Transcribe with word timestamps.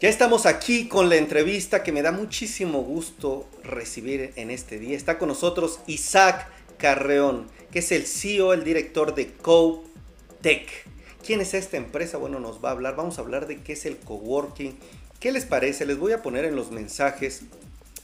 Ya 0.00 0.08
estamos 0.08 0.46
aquí 0.46 0.86
con 0.86 1.08
la 1.08 1.16
entrevista 1.16 1.82
que 1.82 1.90
me 1.90 2.02
da 2.02 2.12
muchísimo 2.12 2.82
gusto 2.82 3.48
recibir 3.64 4.32
en 4.36 4.52
este 4.52 4.78
día. 4.78 4.96
Está 4.96 5.18
con 5.18 5.26
nosotros 5.26 5.80
Isaac 5.88 6.46
Carreón, 6.76 7.48
que 7.72 7.80
es 7.80 7.90
el 7.90 8.06
CEO, 8.06 8.52
el 8.52 8.62
director 8.62 9.16
de 9.16 9.32
CoTech. 9.32 10.68
¿Quién 11.26 11.40
es 11.40 11.52
esta 11.52 11.78
empresa? 11.78 12.16
Bueno, 12.16 12.38
nos 12.38 12.64
va 12.64 12.68
a 12.68 12.72
hablar. 12.72 12.94
Vamos 12.94 13.18
a 13.18 13.22
hablar 13.22 13.48
de 13.48 13.60
qué 13.62 13.72
es 13.72 13.86
el 13.86 13.96
coworking. 13.96 14.78
¿Qué 15.18 15.32
les 15.32 15.46
parece? 15.46 15.84
Les 15.84 15.98
voy 15.98 16.12
a 16.12 16.22
poner 16.22 16.44
en 16.44 16.54
los 16.54 16.70
mensajes. 16.70 17.42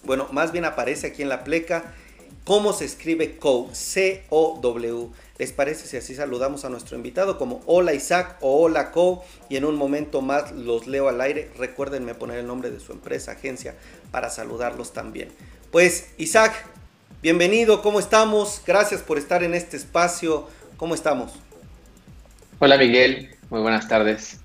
Bueno, 0.02 0.26
más 0.32 0.50
bien 0.50 0.64
aparece 0.64 1.06
aquí 1.06 1.22
en 1.22 1.29
la 1.29 1.45
pleca 1.45 1.95
cómo 2.42 2.72
se 2.72 2.86
escribe 2.86 3.36
CO, 3.38 3.70
C-O-W. 3.72 5.11
¿Les 5.37 5.51
parece 5.51 5.89
si 5.89 5.96
así 5.96 6.14
saludamos 6.14 6.64
a 6.64 6.69
nuestro 6.69 6.96
invitado 6.96 7.39
como 7.39 7.61
hola 7.66 7.93
Isaac 7.93 8.37
o 8.41 8.62
hola 8.62 8.93
Co? 8.93 9.25
Y 9.48 9.56
en 9.56 9.65
un 9.65 9.75
momento 9.75 10.23
más 10.23 10.52
los 10.52 10.87
leo 10.87 11.09
al 11.09 11.20
aire. 11.20 11.51
Recuérdenme 11.59 12.15
poner 12.15 12.38
el 12.38 12.47
nombre 12.47 12.70
de 12.70 12.79
su 12.79 12.92
empresa, 12.92 13.33
agencia, 13.33 13.75
para 14.12 14.30
saludarlos 14.30 14.92
también. 14.92 15.30
Pues 15.73 16.11
Isaac, 16.19 16.52
bienvenido, 17.20 17.83
¿cómo 17.83 17.98
estamos? 17.98 18.62
Gracias 18.65 19.02
por 19.02 19.19
estar 19.19 19.42
en 19.42 19.55
este 19.55 19.77
espacio. 19.77 20.47
¿Cómo 20.77 20.95
estamos? 20.95 21.33
Hola 22.61 22.78
Miguel, 22.78 23.34
muy 23.51 23.61
buenas 23.61 23.89
tardes. 23.89 24.39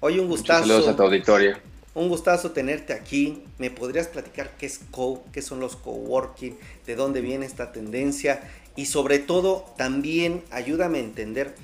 Hoy 0.00 0.18
un 0.18 0.28
gustazo. 0.28 0.66
saludos 0.66 0.88
a 0.88 0.96
tu 0.96 1.02
auditorio. 1.02 1.69
Un 1.94 2.08
gustazo 2.08 2.52
tenerte 2.52 2.92
aquí. 2.92 3.42
¿Me 3.58 3.70
podrías 3.70 4.06
platicar 4.06 4.56
qué 4.58 4.66
es 4.66 4.80
Co, 4.90 5.24
qué 5.32 5.42
son 5.42 5.60
los 5.60 5.76
coworking, 5.76 6.56
de 6.86 6.94
dónde 6.94 7.20
viene 7.20 7.46
esta 7.46 7.72
tendencia 7.72 8.40
y 8.76 8.86
sobre 8.86 9.18
todo 9.18 9.66
también 9.76 10.44
ayúdame 10.50 10.98
a 10.98 11.02
entender 11.02 11.54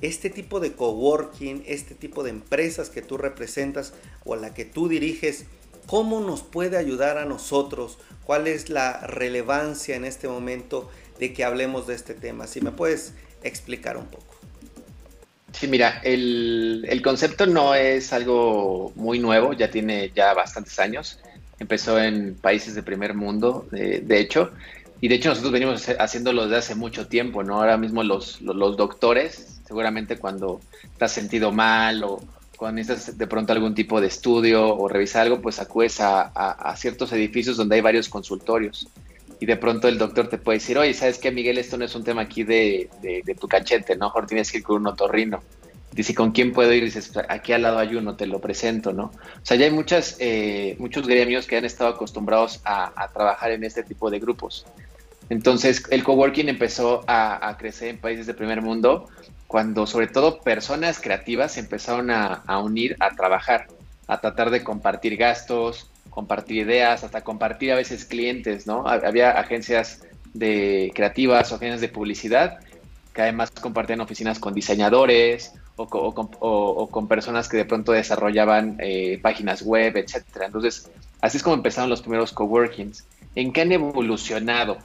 este 0.00 0.30
tipo 0.30 0.58
de 0.60 0.72
coworking, 0.72 1.62
este 1.66 1.94
tipo 1.94 2.22
de 2.22 2.30
empresas 2.30 2.90
que 2.90 3.02
tú 3.02 3.16
representas 3.16 3.92
o 4.24 4.34
a 4.34 4.36
la 4.38 4.54
que 4.54 4.64
tú 4.64 4.88
diriges, 4.88 5.44
¿cómo 5.86 6.20
nos 6.20 6.42
puede 6.42 6.76
ayudar 6.76 7.18
a 7.18 7.26
nosotros? 7.26 7.98
¿Cuál 8.24 8.48
es 8.48 8.70
la 8.70 9.06
relevancia 9.06 9.96
en 9.96 10.04
este 10.04 10.28
momento 10.28 10.90
de 11.18 11.32
que 11.32 11.44
hablemos 11.44 11.86
de 11.86 11.94
este 11.94 12.14
tema? 12.14 12.46
Si 12.46 12.60
me 12.60 12.72
puedes 12.72 13.12
explicar 13.42 13.96
un 13.96 14.06
poco. 14.06 14.33
Sí, 15.54 15.68
mira, 15.68 16.00
el, 16.02 16.84
el 16.88 17.00
concepto 17.00 17.46
no 17.46 17.76
es 17.76 18.12
algo 18.12 18.92
muy 18.96 19.20
nuevo, 19.20 19.52
ya 19.52 19.70
tiene 19.70 20.10
ya 20.14 20.34
bastantes 20.34 20.78
años. 20.80 21.20
Empezó 21.60 21.98
en 22.00 22.34
países 22.34 22.74
de 22.74 22.82
primer 22.82 23.14
mundo, 23.14 23.66
de, 23.70 24.00
de 24.00 24.18
hecho, 24.18 24.50
y 25.00 25.08
de 25.08 25.14
hecho 25.14 25.28
nosotros 25.28 25.52
venimos 25.52 25.86
haciéndolo 25.98 26.44
desde 26.44 26.56
hace 26.56 26.74
mucho 26.74 27.06
tiempo, 27.06 27.44
¿no? 27.44 27.56
Ahora 27.56 27.76
mismo 27.76 28.02
los, 28.02 28.40
los, 28.40 28.76
doctores, 28.76 29.60
seguramente 29.66 30.16
cuando 30.16 30.60
te 30.98 31.08
sentido 31.08 31.52
mal 31.52 32.02
o 32.02 32.20
cuando 32.56 32.76
necesitas 32.76 33.16
de 33.16 33.26
pronto 33.26 33.52
algún 33.52 33.74
tipo 33.74 34.00
de 34.00 34.08
estudio 34.08 34.66
o 34.74 34.88
revisar 34.88 35.22
algo, 35.22 35.40
pues 35.40 35.60
acudes 35.60 36.00
a, 36.00 36.22
a, 36.22 36.76
ciertos 36.76 37.12
edificios 37.12 37.56
donde 37.56 37.76
hay 37.76 37.80
varios 37.80 38.08
consultorios. 38.08 38.88
Y 39.40 39.46
de 39.46 39.56
pronto 39.56 39.88
el 39.88 39.98
doctor 39.98 40.28
te 40.28 40.38
puede 40.38 40.58
decir, 40.58 40.78
oye, 40.78 40.94
¿sabes 40.94 41.18
qué, 41.18 41.30
Miguel? 41.30 41.58
Esto 41.58 41.76
no 41.76 41.84
es 41.84 41.94
un 41.94 42.04
tema 42.04 42.22
aquí 42.22 42.44
de, 42.44 42.88
de, 43.02 43.34
tu 43.34 43.48
cachete, 43.48 43.96
¿no? 43.96 44.06
Mejor 44.06 44.26
tienes 44.26 44.50
que 44.50 44.58
ir 44.58 44.64
con 44.64 44.76
un 44.76 44.86
otorrino. 44.86 45.42
Dice, 45.92 46.14
¿con 46.14 46.32
quién 46.32 46.52
puedo 46.52 46.72
ir? 46.72 46.84
Dices, 46.84 47.10
pues, 47.12 47.26
aquí 47.28 47.52
al 47.52 47.62
lado 47.62 47.78
hay 47.78 47.94
uno, 47.94 48.16
te 48.16 48.26
lo 48.26 48.40
presento, 48.40 48.92
¿no? 48.92 49.04
O 49.04 49.44
sea, 49.44 49.56
ya 49.56 49.66
hay 49.66 49.70
muchas, 49.70 50.16
eh, 50.18 50.76
muchos 50.78 51.06
gremios 51.06 51.46
que 51.46 51.56
han 51.56 51.64
estado 51.64 51.90
acostumbrados 51.90 52.60
a, 52.64 52.92
a, 53.00 53.08
trabajar 53.08 53.52
en 53.52 53.64
este 53.64 53.82
tipo 53.82 54.10
de 54.10 54.18
grupos. 54.18 54.66
Entonces, 55.30 55.84
el 55.90 56.04
coworking 56.04 56.48
empezó 56.48 57.02
a, 57.06 57.56
crecer 57.58 57.88
en 57.88 57.98
países 57.98 58.26
de 58.26 58.34
primer 58.34 58.60
mundo 58.60 59.08
cuando 59.46 59.86
sobre 59.86 60.06
todo 60.06 60.40
personas 60.40 61.00
creativas 61.00 61.56
empezaron 61.56 62.10
a, 62.10 62.42
unir 62.58 62.96
a 63.00 63.10
trabajar, 63.10 63.68
a 64.06 64.20
tratar 64.20 64.50
de 64.50 64.62
compartir 64.62 65.16
gastos, 65.16 65.90
compartir 66.14 66.58
ideas, 66.58 67.04
hasta 67.04 67.22
compartir 67.22 67.72
a 67.72 67.76
veces 67.76 68.04
clientes, 68.04 68.66
¿no? 68.66 68.86
Había 68.86 69.32
agencias 69.32 70.02
de 70.32 70.92
creativas 70.94 71.52
o 71.52 71.56
agencias 71.56 71.80
de 71.80 71.88
publicidad 71.88 72.58
que 73.12 73.22
además 73.22 73.50
compartían 73.50 74.00
oficinas 74.00 74.38
con 74.38 74.54
diseñadores 74.54 75.52
o, 75.76 76.88
con 76.90 77.08
personas 77.08 77.48
que 77.48 77.58
de 77.58 77.64
pronto 77.64 77.92
desarrollaban 77.92 78.76
eh, 78.80 79.18
páginas 79.22 79.62
web, 79.62 79.96
etcétera. 79.96 80.46
Entonces, 80.46 80.90
así 81.20 81.36
es 81.36 81.42
como 81.42 81.54
empezaron 81.54 81.90
los 81.90 82.00
primeros 82.00 82.32
coworkings. 82.32 83.04
¿En 83.34 83.52
qué 83.52 83.62
han 83.62 83.72
evolucionado? 83.72 84.78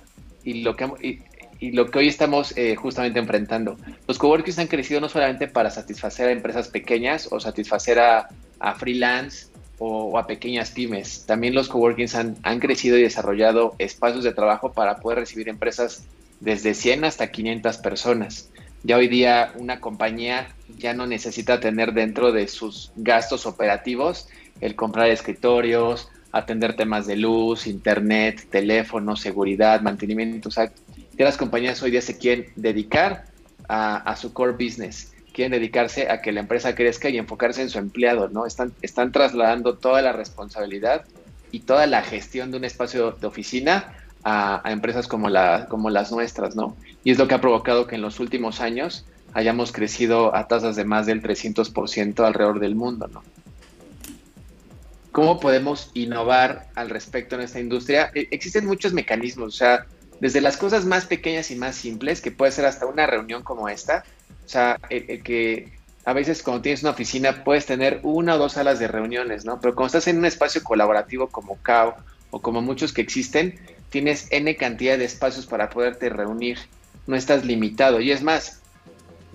y 0.43 0.61
lo 0.61 0.75
que, 0.75 1.21
y, 1.59 1.71
lo 1.71 1.87
que 1.91 1.99
hoy 1.99 2.07
estamos 2.07 2.57
eh, 2.57 2.75
justamente 2.75 3.19
enfrentando. 3.19 3.77
Los 4.07 4.17
coworkings 4.17 4.59
han 4.59 4.67
crecido 4.67 5.01
no 5.01 5.09
solamente 5.09 5.47
para 5.47 5.69
satisfacer 5.69 6.29
a 6.29 6.31
empresas 6.31 6.69
pequeñas 6.69 7.27
o 7.31 7.39
satisfacer 7.39 7.99
a, 7.99 8.29
freelance 8.77 9.47
o, 9.79 10.17
a 10.17 10.27
pequeñas 10.27 10.71
pymes. 10.71 11.25
También 11.25 11.55
los 11.55 11.69
coworkings 11.69 12.15
han, 12.15 12.59
crecido 12.59 12.97
y 12.97 13.01
desarrollado 13.01 13.75
espacios 13.79 14.23
de 14.23 14.33
trabajo 14.33 14.71
para 14.71 14.97
poder 14.97 15.19
recibir 15.19 15.49
empresas 15.49 16.03
desde 16.39 16.73
100 16.73 17.05
hasta 17.05 17.31
500 17.31 17.77
personas. 17.77 18.49
Ya 18.83 18.97
hoy 18.97 19.07
día 19.07 19.51
una 19.55 19.81
compañía 19.81 20.49
ya 20.77 20.93
no 20.93 21.05
necesita 21.05 21.59
tener 21.59 21.93
dentro 21.93 22.31
de 22.31 22.47
sus 22.47 22.91
gastos 22.95 23.45
operativos 23.45 24.29
el 24.61 24.75
comprar 24.75 25.09
escritorios, 25.09 26.09
atender 26.31 26.75
temas 26.75 27.07
de 27.07 27.17
luz, 27.17 27.67
internet, 27.67 28.47
teléfono, 28.49 29.15
seguridad, 29.15 29.81
mantenimiento. 29.81 30.49
O 30.49 30.51
sea, 30.51 30.71
que 31.17 31.23
las 31.23 31.37
compañías 31.37 31.81
hoy 31.81 31.91
día 31.91 32.01
se 32.01 32.17
quieren 32.17 32.47
dedicar 32.55 33.25
a, 33.67 34.15
su 34.15 34.33
core 34.33 34.53
business, 34.53 35.13
quieren 35.39 35.53
dedicarse 35.53 36.11
a 36.11 36.21
que 36.21 36.33
la 36.33 36.41
empresa 36.41 36.75
crezca 36.75 37.07
y 37.07 37.17
enfocarse 37.17 37.61
en 37.61 37.69
su 37.69 37.79
empleado, 37.79 38.27
¿no? 38.27 38.45
Están, 38.45 38.73
están 38.81 39.13
trasladando 39.13 39.77
toda 39.77 40.01
la 40.01 40.11
responsabilidad 40.11 41.05
y 41.49 41.61
toda 41.61 41.87
la 41.87 42.01
gestión 42.01 42.51
de 42.51 42.57
un 42.57 42.65
espacio 42.65 43.11
de 43.11 43.25
oficina 43.25 43.93
a, 44.25 44.61
empresas 44.65 45.07
como, 45.07 45.29
la, 45.29 45.67
como 45.69 45.89
las 45.91 46.11
nuestras, 46.11 46.57
¿no? 46.57 46.75
Y 47.05 47.11
es 47.11 47.17
lo 47.17 47.29
que 47.29 47.35
ha 47.35 47.39
provocado 47.39 47.87
que 47.87 47.95
en 47.95 48.01
los 48.01 48.19
últimos 48.19 48.59
años 48.59 49.05
hayamos 49.31 49.71
crecido 49.71 50.35
a 50.35 50.49
tasas 50.49 50.75
de 50.75 50.83
más 50.83 51.05
del 51.05 51.23
300% 51.23 52.21
alrededor 52.25 52.59
del 52.59 52.75
mundo, 52.75 53.07
¿no? 53.07 53.23
¿Cómo 55.13 55.39
podemos 55.39 55.89
innovar 55.93 56.67
al 56.75 56.89
respecto 56.89 57.35
en 57.35 57.41
esta 57.43 57.61
industria? 57.61 58.11
E, 58.13 58.27
existen 58.31 58.65
muchos 58.65 58.91
mecanismos, 58.91 59.47
o 59.47 59.57
sea, 59.57 59.85
desde 60.19 60.41
las 60.41 60.57
cosas 60.57 60.83
más 60.83 61.05
pequeñas 61.05 61.49
y 61.49 61.55
más 61.55 61.77
simples, 61.77 62.19
que 62.19 62.29
puede 62.29 62.51
ser 62.51 62.65
hasta 62.65 62.85
una 62.85 63.07
reunión 63.07 63.41
como 63.41 63.69
esta, 63.69 64.03
o 64.45 64.49
sea, 64.49 64.79
que 64.89 65.71
a 66.05 66.13
veces 66.13 66.41
cuando 66.43 66.61
tienes 66.61 66.81
una 66.81 66.91
oficina 66.91 67.43
puedes 67.43 67.65
tener 67.65 67.99
una 68.03 68.35
o 68.35 68.37
dos 68.37 68.53
salas 68.53 68.79
de 68.79 68.87
reuniones, 68.87 69.45
¿no? 69.45 69.59
Pero 69.59 69.75
cuando 69.75 69.87
estás 69.87 70.07
en 70.07 70.17
un 70.17 70.25
espacio 70.25 70.63
colaborativo 70.63 71.27
como 71.27 71.57
CAO 71.61 71.95
o 72.31 72.41
como 72.41 72.61
muchos 72.61 72.93
que 72.93 73.01
existen, 73.01 73.59
tienes 73.89 74.27
N 74.31 74.55
cantidad 74.55 74.97
de 74.97 75.05
espacios 75.05 75.45
para 75.45 75.69
poderte 75.69 76.09
reunir, 76.09 76.57
no 77.07 77.15
estás 77.15 77.45
limitado. 77.45 78.01
Y 78.01 78.11
es 78.11 78.23
más, 78.23 78.61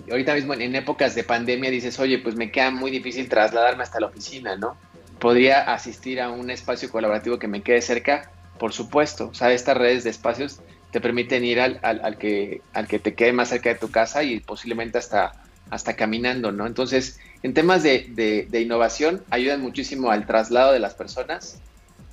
ahorita 0.09 0.33
mismo 0.33 0.53
en 0.53 0.75
épocas 0.75 1.15
de 1.15 1.23
pandemia 1.23 1.69
dices, 1.69 1.99
oye, 1.99 2.19
pues 2.19 2.35
me 2.35 2.51
queda 2.51 2.71
muy 2.71 2.91
difícil 2.91 3.29
trasladarme 3.29 3.83
hasta 3.83 3.99
la 3.99 4.07
oficina, 4.07 4.55
¿no? 4.55 4.77
podría 5.19 5.73
asistir 5.73 6.21
a 6.21 6.29
un 6.29 6.49
espacio 6.49 6.89
colaborativo 6.91 7.39
que 7.39 7.47
me 7.47 7.61
quede 7.61 7.81
cerca, 7.81 8.29
por 8.59 8.73
supuesto. 8.73 9.29
O 9.29 9.33
sea, 9.33 9.51
estas 9.51 9.77
redes 9.77 10.03
de 10.03 10.09
espacios 10.09 10.59
te 10.91 11.01
permiten 11.01 11.43
ir 11.43 11.59
al, 11.59 11.79
al, 11.83 12.17
que, 12.17 12.61
al 12.73 12.87
que 12.87 12.99
te 12.99 13.13
quede 13.13 13.33
más 13.33 13.49
cerca 13.49 13.69
de 13.69 13.75
tu 13.75 13.91
casa 13.91 14.23
y 14.23 14.39
posiblemente 14.39 14.97
hasta, 14.97 15.33
hasta 15.69 15.95
caminando, 15.95 16.51
¿no? 16.51 16.67
Entonces, 16.67 17.19
en 17.43 17.53
temas 17.53 17.83
de, 17.83 18.47
de, 18.49 18.61
innovación, 18.61 19.21
ayudan 19.29 19.61
muchísimo 19.61 20.11
al 20.11 20.25
traslado 20.25 20.71
de 20.71 20.79
las 20.79 20.93
personas, 20.93 21.59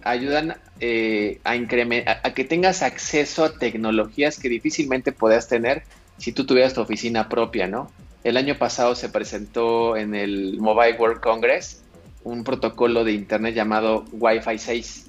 ayudan 0.03 0.57
eh, 0.81 1.41
a, 1.45 1.57
incrementar, 1.57 2.21
a 2.23 2.35
que 2.35 2.45
tengas 2.45 2.83
acceso 2.83 3.45
a 3.45 3.59
tecnologías 3.59 4.39
que 4.39 4.49
difícilmente 4.49 5.13
podías 5.13 5.49
tener 5.49 5.85
si 6.19 6.33
tú 6.33 6.45
tuvieras 6.45 6.75
tu 6.75 6.81
oficina 6.81 7.29
propia, 7.29 7.67
¿no? 7.67 7.91
El 8.25 8.37
año 8.37 8.57
pasado 8.57 8.95
se 8.95 9.09
presentó 9.09 9.97
en 9.97 10.15
el 10.15 10.59
Mobile 10.61 10.97
World 10.99 11.21
Congress 11.21 11.83
un 12.25 12.45
protocolo 12.45 13.05
de 13.05 13.13
Internet 13.13 13.55
llamado 13.55 14.05
Wi-Fi 14.13 14.59
6. 14.59 15.07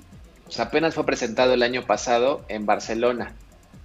apenas 0.57 0.95
fue 0.95 1.05
presentado 1.05 1.53
el 1.53 1.63
año 1.63 1.85
pasado 1.85 2.43
en 2.47 2.65
Barcelona. 2.65 3.33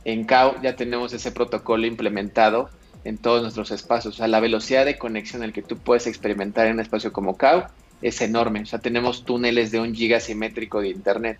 En 0.08 0.24
CAO 0.24 0.56
ya 0.62 0.74
tenemos 0.74 1.12
ese 1.12 1.32
protocolo 1.32 1.86
implementado 1.86 2.70
en 3.04 3.18
todos 3.18 3.42
nuestros 3.42 3.70
espacios. 3.72 4.14
O 4.14 4.16
sea, 4.16 4.26
la 4.26 4.40
velocidad 4.40 4.86
de 4.86 4.96
conexión 4.96 5.42
el 5.42 5.52
que 5.52 5.60
tú 5.60 5.76
puedes 5.76 6.06
experimentar 6.06 6.66
en 6.66 6.72
un 6.72 6.80
espacio 6.80 7.12
como 7.12 7.36
CAO 7.36 7.66
es 8.00 8.22
enorme. 8.22 8.62
O 8.62 8.64
sea, 8.64 8.78
tenemos 8.78 9.26
túneles 9.26 9.70
de 9.70 9.80
un 9.80 9.94
giga 9.94 10.18
simétrico 10.18 10.80
de 10.80 10.88
Internet. 10.88 11.38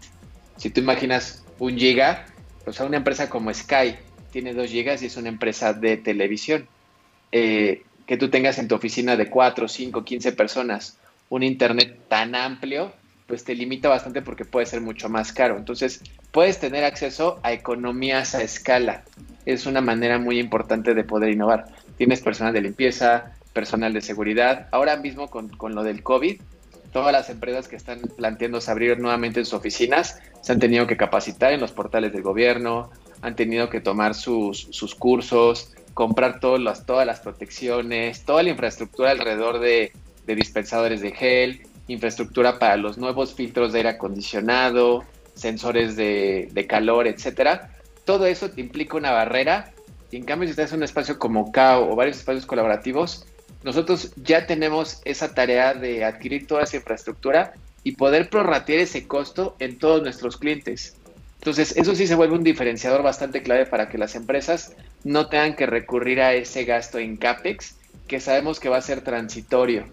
Si 0.58 0.68
tú 0.68 0.82
imaginas 0.82 1.46
un 1.58 1.78
giga, 1.78 2.26
o 2.66 2.72
sea, 2.74 2.84
una 2.84 2.98
empresa 2.98 3.30
como 3.30 3.54
Sky 3.54 3.96
tiene 4.32 4.52
dos 4.52 4.68
gigas 4.68 5.02
y 5.02 5.06
es 5.06 5.16
una 5.16 5.30
empresa 5.30 5.72
de 5.72 5.96
televisión. 5.96 6.68
Eh, 7.32 7.84
que 8.06 8.18
tú 8.18 8.28
tengas 8.28 8.58
en 8.58 8.68
tu 8.68 8.74
oficina 8.74 9.16
de 9.16 9.30
4, 9.30 9.66
5, 9.66 10.04
15 10.04 10.32
personas 10.32 10.98
un 11.30 11.42
Internet 11.42 12.00
tan 12.08 12.34
amplio, 12.34 12.92
pues 13.28 13.44
te 13.44 13.54
limita 13.54 13.90
bastante 13.90 14.22
porque 14.22 14.46
puede 14.46 14.66
ser 14.66 14.80
mucho 14.80 15.10
más 15.10 15.32
caro. 15.32 15.58
Entonces, 15.58 16.02
puedes 16.32 16.58
tener 16.58 16.82
acceso 16.82 17.38
a 17.42 17.52
economías 17.52 18.34
a 18.34 18.42
escala. 18.42 19.04
Es 19.44 19.66
una 19.66 19.82
manera 19.82 20.18
muy 20.18 20.40
importante 20.40 20.94
de 20.94 21.04
poder 21.04 21.30
innovar. 21.30 21.66
Tienes 21.98 22.22
personal 22.22 22.54
de 22.54 22.62
limpieza, 22.62 23.34
personal 23.52 23.92
de 23.92 24.00
seguridad. 24.00 24.66
Ahora 24.72 24.96
mismo 24.96 25.28
con, 25.28 25.50
lo 25.74 25.82
del 25.84 26.02
COVID, 26.02 26.40
todas 26.90 27.12
las 27.12 27.28
empresas 27.28 27.68
que 27.68 27.76
están 27.76 28.00
planteándose 28.16 28.70
abrir 28.70 28.98
nuevamente 28.98 29.44
sus 29.44 29.52
oficinas 29.52 30.18
se 30.40 30.52
han 30.52 30.58
tenido 30.58 30.86
que 30.86 30.96
capacitar 30.96 31.52
en 31.52 31.60
los 31.60 31.72
portales 31.72 32.14
del 32.14 32.22
gobierno, 32.22 32.90
han 33.20 33.36
tenido 33.36 33.68
que 33.68 33.82
tomar 33.82 34.14
sus, 34.14 34.68
sus 34.70 34.94
cursos, 34.94 35.74
comprar 35.92 36.40
todas 36.40 36.60
las, 36.60 36.86
todas 36.86 37.06
las 37.06 37.20
protecciones, 37.20 38.24
toda 38.24 38.42
la 38.42 38.50
infraestructura 38.50 39.10
alrededor 39.10 39.58
de, 39.58 39.92
dispensadores 40.24 41.00
de 41.00 41.10
gel, 41.10 41.62
infraestructura 41.88 42.58
para 42.58 42.76
los 42.76 42.98
nuevos 42.98 43.34
filtros 43.34 43.72
de 43.72 43.78
aire 43.80 43.88
acondicionado, 43.90 45.04
sensores 45.34 45.96
de, 45.96 46.66
calor, 46.68 47.06
etcétera. 47.06 47.70
Todo 48.04 48.26
eso 48.26 48.50
te 48.50 48.60
implica 48.60 48.96
una 48.96 49.10
barrera. 49.10 49.72
Y 50.10 50.16
en 50.16 50.24
cambio, 50.24 50.46
si 50.46 50.52
estás 50.52 50.72
en 50.72 50.78
un 50.78 50.84
espacio 50.84 51.18
como 51.18 51.52
CAO 51.52 51.90
o 51.90 51.96
varios 51.96 52.18
espacios 52.18 52.46
colaborativos, 52.46 53.26
nosotros 53.62 54.12
ya 54.16 54.46
tenemos 54.46 55.00
esa 55.04 55.34
tarea 55.34 55.74
de 55.74 56.04
adquirir 56.04 56.46
toda 56.46 56.62
esa 56.62 56.76
infraestructura 56.76 57.52
y 57.82 57.92
poder 57.92 58.30
prorratear 58.30 58.80
ese 58.80 59.06
costo 59.06 59.56
en 59.58 59.78
todos 59.78 60.02
nuestros 60.02 60.36
clientes. 60.36 60.96
Entonces, 61.36 61.76
eso 61.76 61.94
sí 61.94 62.06
se 62.06 62.14
vuelve 62.14 62.34
un 62.34 62.42
diferenciador 62.42 63.02
bastante 63.02 63.42
clave 63.42 63.66
para 63.66 63.88
que 63.88 63.98
las 63.98 64.14
empresas 64.14 64.74
no 65.04 65.28
tengan 65.28 65.54
que 65.54 65.66
recurrir 65.66 66.20
a 66.20 66.34
ese 66.34 66.64
gasto 66.64 66.98
en 66.98 67.16
CAPEX, 67.16 67.76
que 68.08 68.20
sabemos 68.20 68.58
que 68.58 68.68
va 68.68 68.78
a 68.78 68.82
ser 68.82 69.02
transitorio 69.02 69.86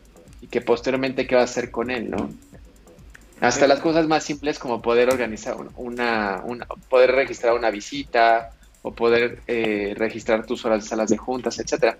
y 0.45 0.47
que 0.47 0.61
posteriormente 0.61 1.25
qué 1.25 1.33
va 1.33 1.41
a 1.41 1.45
hacer 1.45 1.71
con 1.71 1.89
él, 1.89 2.11
¿no? 2.11 2.29
Hasta 3.41 3.65
las 3.67 3.79
cosas 3.79 4.07
más 4.07 4.23
simples 4.23 4.59
como 4.59 4.81
poder 4.81 5.09
organizar 5.09 5.57
una, 5.75 6.41
una 6.45 6.67
poder 6.87 7.11
registrar 7.11 7.53
una 7.53 7.71
visita 7.71 8.51
o 8.83 8.93
poder 8.93 9.39
eh, 9.47 9.93
registrar 9.97 10.45
tus 10.45 10.63
horas 10.63 10.83
de 10.83 10.89
salas 10.89 11.09
de 11.09 11.17
juntas, 11.17 11.59
etcétera. 11.59 11.97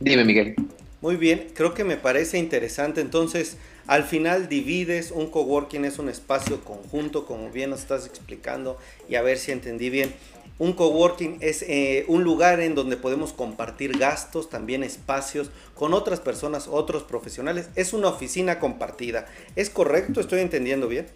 Dime, 0.00 0.24
Miguel. 0.24 0.54
Muy 1.02 1.16
bien, 1.16 1.48
creo 1.54 1.74
que 1.74 1.84
me 1.84 1.98
parece 1.98 2.38
interesante. 2.38 3.02
Entonces, 3.02 3.58
al 3.86 4.04
final 4.04 4.48
divides, 4.48 5.10
un 5.10 5.30
coworking 5.30 5.84
es 5.84 5.98
un 5.98 6.08
espacio 6.08 6.64
conjunto, 6.64 7.26
como 7.26 7.50
bien 7.50 7.70
nos 7.70 7.80
estás 7.80 8.06
explicando, 8.06 8.78
y 9.06 9.16
a 9.16 9.22
ver 9.22 9.36
si 9.36 9.52
entendí 9.52 9.90
bien. 9.90 10.14
Un 10.58 10.72
coworking 10.72 11.38
es 11.40 11.62
eh, 11.62 12.04
un 12.06 12.22
lugar 12.22 12.60
en 12.60 12.76
donde 12.76 12.96
podemos 12.96 13.32
compartir 13.32 13.98
gastos, 13.98 14.48
también 14.48 14.84
espacios 14.84 15.50
con 15.74 15.94
otras 15.94 16.20
personas, 16.20 16.68
otros 16.68 17.02
profesionales. 17.02 17.70
Es 17.74 17.92
una 17.92 18.08
oficina 18.08 18.60
compartida. 18.60 19.26
¿Es 19.56 19.68
correcto? 19.68 20.20
¿Estoy 20.20 20.40
entendiendo 20.40 20.86
bien? 20.86 21.06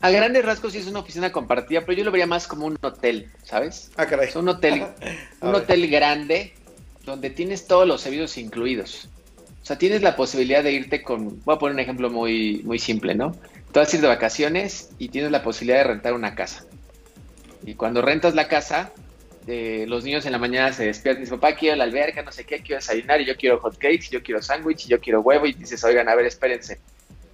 A 0.00 0.10
grandes 0.10 0.44
rasgos 0.46 0.72
sí 0.72 0.78
es 0.78 0.86
una 0.86 1.00
oficina 1.00 1.30
compartida, 1.30 1.82
pero 1.84 1.98
yo 1.98 2.04
lo 2.04 2.10
vería 2.10 2.26
más 2.26 2.46
como 2.46 2.64
un 2.64 2.78
hotel, 2.80 3.30
¿sabes? 3.44 3.90
Ah, 3.96 4.06
caray. 4.06 4.28
Es 4.28 4.36
un 4.36 4.48
hotel, 4.48 4.86
un 5.42 5.54
hotel 5.54 5.90
grande 5.90 6.54
donde 7.04 7.28
tienes 7.28 7.66
todos 7.66 7.86
los 7.86 8.00
servicios 8.00 8.38
incluidos. 8.38 9.08
O 9.62 9.66
sea, 9.66 9.76
tienes 9.76 10.00
la 10.00 10.16
posibilidad 10.16 10.64
de 10.64 10.72
irte 10.72 11.02
con, 11.02 11.42
voy 11.44 11.54
a 11.54 11.58
poner 11.58 11.74
un 11.74 11.80
ejemplo 11.80 12.08
muy, 12.08 12.62
muy 12.64 12.78
simple, 12.78 13.14
¿no? 13.14 13.32
Tú 13.72 13.78
vas 13.78 13.92
a 13.92 13.96
ir 13.96 14.00
de 14.00 14.08
vacaciones 14.08 14.88
y 14.98 15.10
tienes 15.10 15.30
la 15.30 15.42
posibilidad 15.42 15.78
de 15.78 15.84
rentar 15.84 16.14
una 16.14 16.34
casa. 16.34 16.64
Y 17.70 17.74
cuando 17.74 18.02
rentas 18.02 18.34
la 18.34 18.48
casa, 18.48 18.90
eh, 19.46 19.84
los 19.86 20.02
niños 20.02 20.26
en 20.26 20.32
la 20.32 20.38
mañana 20.38 20.72
se 20.72 20.86
despiertan 20.86 21.22
y 21.22 21.24
dicen, 21.24 21.38
papá, 21.38 21.54
quiero 21.54 21.76
la 21.76 21.84
alberca, 21.84 22.20
no 22.20 22.32
sé 22.32 22.42
qué, 22.44 22.58
quiero 22.58 22.80
desayunar, 22.80 23.20
y 23.20 23.26
yo 23.26 23.36
quiero 23.36 23.60
hot 23.60 23.78
cakes, 23.78 24.08
yo 24.10 24.24
quiero 24.24 24.42
sándwich, 24.42 24.86
y 24.86 24.88
yo 24.88 25.00
quiero 25.00 25.20
huevo, 25.20 25.46
y 25.46 25.52
dices, 25.52 25.84
oigan, 25.84 26.08
a 26.08 26.16
ver, 26.16 26.26
espérense, 26.26 26.80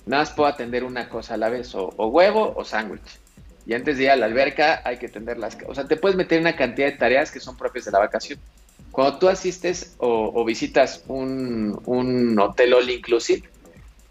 nada 0.05 0.25
más 0.25 0.33
puedo 0.33 0.47
atender 0.47 0.85
una 0.85 1.09
cosa 1.09 1.35
a 1.35 1.37
la 1.38 1.49
vez, 1.49 1.75
o, 1.75 1.88
huevo 1.88 2.53
o 2.55 2.65
sándwich. 2.67 3.19
Y 3.65 3.73
antes 3.73 3.97
de 3.97 4.05
ir 4.05 4.11
a 4.11 4.17
la 4.17 4.27
alberca 4.27 4.83
hay 4.85 4.99
que 4.99 5.06
atender 5.06 5.38
las... 5.38 5.56
O 5.67 5.75
sea, 5.75 5.88
te 5.88 5.97
puedes 5.97 6.19
meter 6.19 6.39
una 6.39 6.55
cantidad 6.55 6.89
de 6.89 6.99
tareas 6.99 7.32
que 7.32 7.41
son 7.41 7.56
propias 7.56 7.87
de 7.87 7.93
la 7.93 7.99
vacación. 7.99 8.39
Cuando 8.93 9.19
tú 9.19 9.29
asistes 9.29 9.97
o, 9.97 10.44
visitas 10.44 11.03
un, 11.09 12.39
hotel 12.39 12.75
all 12.75 12.91
inclusive, 12.91 13.49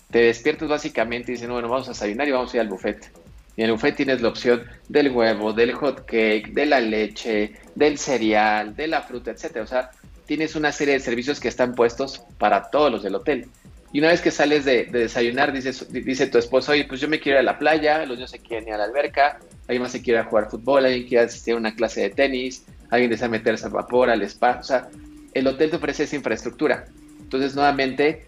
te 0.09 0.19
despiertas 0.23 0.69
básicamente 0.69 1.31
y 1.31 1.35
dicen, 1.35 1.51
bueno, 1.51 1.69
vamos 1.69 1.87
a 1.87 1.91
desayunar 1.91 2.27
y 2.27 2.31
vamos 2.31 2.51
a 2.51 2.57
ir 2.57 2.61
al 2.61 2.69
buffet. 2.69 3.11
Y 3.57 3.63
en 3.63 3.71
buffet 3.71 3.95
tienes 3.95 4.21
la 4.21 4.29
opción 4.29 4.63
del 4.89 5.11
huevo, 5.11 5.53
del 5.53 5.73
hot 5.73 6.05
cake, 6.05 6.53
de 6.53 6.65
la 6.65 6.79
leche, 6.81 7.53
del 7.73 7.97
cereal, 7.97 8.75
de 8.75 8.87
la 8.87 9.01
fruta, 9.01 9.31
etcétera. 9.31 9.63
O 9.63 9.67
sea, 9.67 9.91
tienes 10.25 10.55
una 10.55 10.71
serie 10.71 10.95
de 10.95 10.99
servicios 10.99 11.39
que 11.39 11.47
están 11.47 11.73
puestos 11.73 12.23
para 12.37 12.69
todos 12.69 12.91
los 12.91 13.03
del 13.03 13.15
hotel. 13.15 13.47
Y 13.93 13.99
una 13.99 14.09
vez 14.09 14.19
que 14.19 14.29
sales 14.29 14.65
de, 14.65 14.85
desayunar, 14.85 15.53
dice 15.53 16.27
tu 16.27 16.37
esposo, 16.37 16.73
oye, 16.73 16.83
pues 16.83 16.99
yo 16.99 17.07
me 17.07 17.19
quiero 17.19 17.37
ir 17.37 17.47
a 17.47 17.51
la 17.51 17.57
playa, 17.57 18.05
los 18.05 18.17
niños 18.17 18.31
se 18.31 18.39
quieren 18.39 18.67
ir 18.67 18.73
a 18.73 18.77
la 18.77 18.83
alberca, 18.83 19.39
alguien 19.67 19.83
más 19.83 19.93
se 19.93 20.01
quiere 20.01 20.21
jugar 20.23 20.49
fútbol, 20.49 20.83
alguien 20.83 21.07
quiere 21.07 21.23
asistir 21.23 21.53
a 21.53 21.57
una 21.57 21.73
clase 21.75 22.01
de 22.01 22.09
tenis, 22.09 22.65
alguien 22.89 23.09
desea 23.09 23.29
meterse 23.29 23.67
al 23.67 23.71
vapor, 23.71 24.09
al 24.09 24.21
spa, 24.23 24.57
o 24.59 24.63
sea, 24.63 24.89
el 25.33 25.47
hotel 25.47 25.69
te 25.69 25.77
ofrece 25.77 26.03
esa 26.03 26.17
infraestructura. 26.17 26.85
Entonces, 27.21 27.55
nuevamente, 27.55 28.25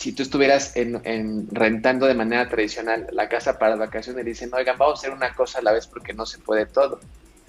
si 0.00 0.12
tú 0.12 0.22
estuvieras 0.22 0.74
en, 0.76 1.46
rentando 1.52 2.06
de 2.06 2.14
manera 2.14 2.48
tradicional 2.48 3.06
la 3.12 3.28
casa 3.28 3.58
para 3.58 3.76
vacaciones, 3.76 4.24
dicen, 4.24 4.48
oigan, 4.54 4.78
vamos 4.78 4.98
a 4.98 5.00
hacer 5.00 5.14
una 5.14 5.34
cosa 5.34 5.58
a 5.58 5.62
la 5.62 5.72
vez 5.72 5.86
porque 5.86 6.14
no 6.14 6.24
se 6.24 6.38
puede 6.38 6.64
todo. 6.64 7.00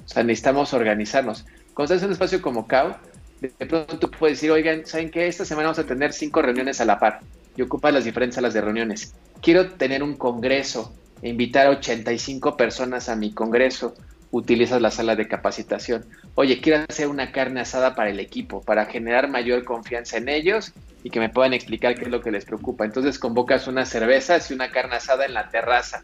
O 0.05 0.09
sea, 0.09 0.21
necesitamos 0.23 0.73
organizarnos. 0.73 1.45
Cuando 1.73 1.93
estás 1.93 2.03
en 2.03 2.07
un 2.07 2.11
espacio 2.11 2.41
como 2.41 2.67
CAO, 2.67 2.97
de 3.39 3.65
pronto 3.65 3.97
tú 3.97 4.11
puedes 4.11 4.37
decir, 4.37 4.51
oigan, 4.51 4.85
¿saben 4.85 5.11
qué? 5.11 5.29
Esta 5.29 5.45
semana 5.45 5.69
vamos 5.69 5.79
a 5.79 5.85
tener 5.85 6.11
cinco 6.11 6.41
reuniones 6.41 6.81
a 6.81 6.85
la 6.85 6.99
par 6.99 7.21
y 7.55 7.61
ocupas 7.61 7.93
las 7.93 8.03
diferentes 8.03 8.35
salas 8.35 8.53
de 8.53 8.59
reuniones. 8.59 9.13
Quiero 9.41 9.71
tener 9.71 10.03
un 10.03 10.17
congreso 10.17 10.93
e 11.21 11.29
invitar 11.29 11.67
a 11.67 11.69
85 11.69 12.57
personas 12.57 13.07
a 13.07 13.15
mi 13.15 13.31
congreso 13.31 13.95
utilizas 14.31 14.81
la 14.81 14.91
sala 14.91 15.15
de 15.15 15.29
capacitación. 15.29 16.05
Oye, 16.35 16.61
quiero 16.61 16.85
hacer 16.87 17.07
una 17.07 17.31
carne 17.31 17.61
asada 17.61 17.93
para 17.93 18.09
el 18.09 18.19
equipo, 18.19 18.61
para 18.61 18.85
generar 18.85 19.29
mayor 19.29 19.63
confianza 19.65 20.17
en 20.17 20.29
ellos 20.29 20.71
y 21.03 21.09
que 21.09 21.19
me 21.19 21.29
puedan 21.29 21.53
explicar 21.53 21.95
qué 21.95 22.05
es 22.05 22.11
lo 22.11 22.21
que 22.21 22.31
les 22.31 22.45
preocupa. 22.45 22.85
Entonces 22.85 23.19
convocas 23.19 23.67
unas 23.67 23.89
cervezas 23.89 24.49
y 24.49 24.53
una 24.53 24.71
carne 24.71 24.95
asada 24.95 25.25
en 25.25 25.33
la 25.33 25.49
terraza. 25.49 26.03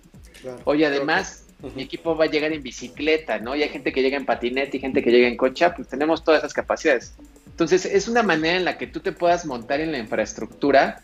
Oye, 0.66 0.86
además, 0.86 1.46
mi 1.76 1.84
equipo 1.84 2.16
va 2.16 2.26
a 2.26 2.30
llegar 2.30 2.52
en 2.52 2.62
bicicleta, 2.62 3.40
¿no? 3.40 3.56
Y 3.56 3.64
hay 3.64 3.70
gente 3.70 3.92
que 3.92 4.02
llega 4.02 4.18
en 4.18 4.26
patinete 4.26 4.78
y 4.78 4.80
gente 4.80 5.02
que 5.02 5.12
llega 5.12 5.28
en 5.28 5.38
coche, 5.38 5.70
pues 5.76 5.88
tenemos 5.88 6.24
todas 6.24 6.40
esas 6.40 6.54
capacidades. 6.54 7.16
Entonces, 7.48 7.86
es 7.86 8.08
una 8.08 8.22
manera 8.22 8.58
en 8.58 8.66
la 8.66 8.78
que 8.78 8.86
tú 8.86 9.00
te 9.00 9.12
puedas 9.12 9.46
montar 9.46 9.80
en 9.80 9.92
la 9.92 9.98
infraestructura 9.98 11.02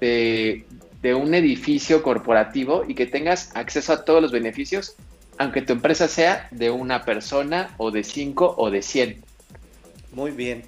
de, 0.00 0.64
de 1.02 1.14
un 1.14 1.34
edificio 1.34 2.02
corporativo 2.02 2.84
y 2.86 2.94
que 2.94 3.06
tengas 3.06 3.50
acceso 3.56 3.92
a 3.92 4.04
todos 4.04 4.22
los 4.22 4.32
beneficios 4.32 4.96
aunque 5.38 5.62
tu 5.62 5.72
empresa 5.72 6.08
sea 6.08 6.48
de 6.50 6.70
una 6.70 7.04
persona 7.04 7.74
o 7.78 7.90
de 7.90 8.04
cinco 8.04 8.54
o 8.56 8.70
de 8.70 8.82
cien. 8.82 9.22
Muy 10.12 10.30
bien. 10.30 10.62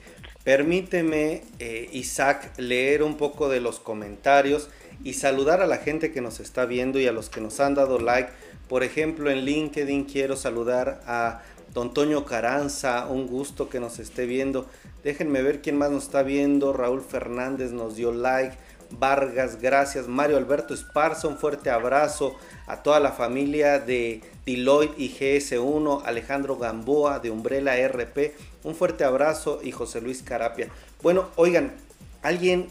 Permíteme, 0.45 1.43
eh, 1.59 1.89
Isaac, 1.93 2.53
leer 2.59 3.03
un 3.03 3.17
poco 3.17 3.49
de 3.49 3.61
los 3.61 3.81
comentarios 3.81 4.69
y 5.05 5.15
saludar 5.15 5.61
a 5.61 5.67
la 5.67 5.79
gente 5.79 6.11
que 6.13 6.21
nos 6.21 6.41
está 6.41 6.65
viendo 6.65 6.99
y 6.99 7.07
a 7.07 7.13
los 7.13 7.29
que 7.29 7.41
nos 7.41 7.61
han 7.61 7.75
dado 7.75 7.99
like. 7.99 8.31
Por 8.69 8.83
ejemplo, 8.83 9.31
en 9.31 9.45
LinkedIn 9.45 10.05
quiero 10.05 10.37
saludar 10.37 11.03
a 11.07 11.43
Don 11.75 11.93
Toño 11.93 12.25
Caranza, 12.25 13.07
un 13.07 13.27
gusto 13.27 13.69
que 13.69 13.81
nos 13.81 13.99
esté 13.99 14.27
viendo. 14.27 14.67
Déjenme 15.05 15.43
ver 15.43 15.61
quién 15.61 15.77
más 15.77 15.91
nos 15.91 16.05
está 16.05 16.23
viendo. 16.23 16.73
Raúl 16.73 17.03
Fernández 17.03 17.73
nos 17.73 17.97
dio 17.97 18.13
like. 18.13 18.57
Vargas, 18.91 19.61
gracias. 19.61 20.09
Mario 20.09 20.37
Alberto 20.37 20.75
Esparza, 20.75 21.29
un 21.29 21.39
fuerte 21.39 21.71
abrazo 21.71 22.37
a 22.67 22.83
toda 22.83 23.01
la 23.01 23.13
familia 23.13 23.79
de 23.79 24.23
Deloitte 24.47 24.99
y 24.99 25.11
GS1, 25.11 26.03
Alejandro 26.05 26.57
Gamboa 26.57 27.19
de 27.19 27.31
Umbrella 27.31 27.77
RP, 27.77 28.35
un 28.65 28.75
fuerte 28.75 29.05
abrazo 29.05 29.61
y 29.63 29.73
José 29.73 30.01
Luis 30.01 30.23
Carapia. 30.23 30.69
Bueno, 31.03 31.29
oigan, 31.37 31.75
¿alguien 32.23 32.69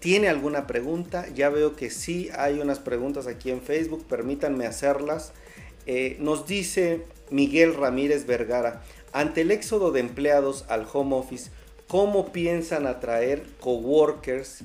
tiene 0.00 0.28
alguna 0.28 0.66
pregunta? 0.66 1.26
Ya 1.34 1.48
veo 1.48 1.76
que 1.76 1.90
sí 1.90 2.28
hay 2.36 2.58
unas 2.58 2.80
preguntas 2.80 3.26
aquí 3.26 3.50
en 3.50 3.62
Facebook, 3.62 4.04
permítanme 4.08 4.66
hacerlas. 4.66 5.32
Eh, 5.86 6.16
nos 6.18 6.46
dice 6.46 7.06
Miguel 7.30 7.74
Ramírez 7.74 8.26
Vergara, 8.26 8.82
ante 9.12 9.42
el 9.42 9.50
éxodo 9.50 9.92
de 9.92 10.00
empleados 10.00 10.64
al 10.68 10.86
home 10.92 11.14
office, 11.16 11.50
¿cómo 11.86 12.32
piensan 12.32 12.86
atraer 12.86 13.44
coworkers 13.60 14.64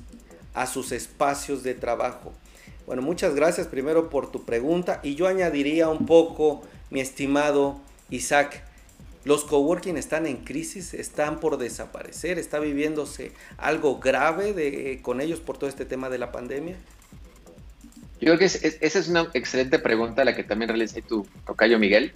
a 0.54 0.66
sus 0.66 0.92
espacios 0.92 1.62
de 1.62 1.74
trabajo. 1.74 2.32
Bueno, 2.86 3.02
muchas 3.02 3.34
gracias 3.34 3.66
primero 3.66 4.08
por 4.08 4.32
tu 4.32 4.44
pregunta 4.44 5.00
y 5.02 5.14
yo 5.14 5.26
añadiría 5.26 5.88
un 5.88 6.06
poco, 6.06 6.62
mi 6.90 7.00
estimado 7.00 7.80
Isaac, 8.08 8.62
los 9.24 9.44
coworking 9.44 9.98
están 9.98 10.26
en 10.26 10.38
crisis, 10.38 10.94
están 10.94 11.38
por 11.38 11.58
desaparecer, 11.58 12.38
está 12.38 12.58
viviéndose 12.60 13.32
algo 13.58 13.98
grave 13.98 14.54
de, 14.54 15.00
con 15.02 15.20
ellos 15.20 15.40
por 15.40 15.58
todo 15.58 15.68
este 15.68 15.84
tema 15.84 16.08
de 16.08 16.16
la 16.16 16.32
pandemia. 16.32 16.76
Yo 18.20 18.34
creo 18.34 18.38
que 18.38 18.46
esa 18.46 18.98
es 18.98 19.08
una 19.08 19.28
excelente 19.34 19.78
pregunta 19.78 20.24
la 20.24 20.34
que 20.34 20.44
también 20.44 20.70
realicé 20.70 21.02
tu 21.02 21.26
tocayo 21.46 21.78
Miguel. 21.78 22.12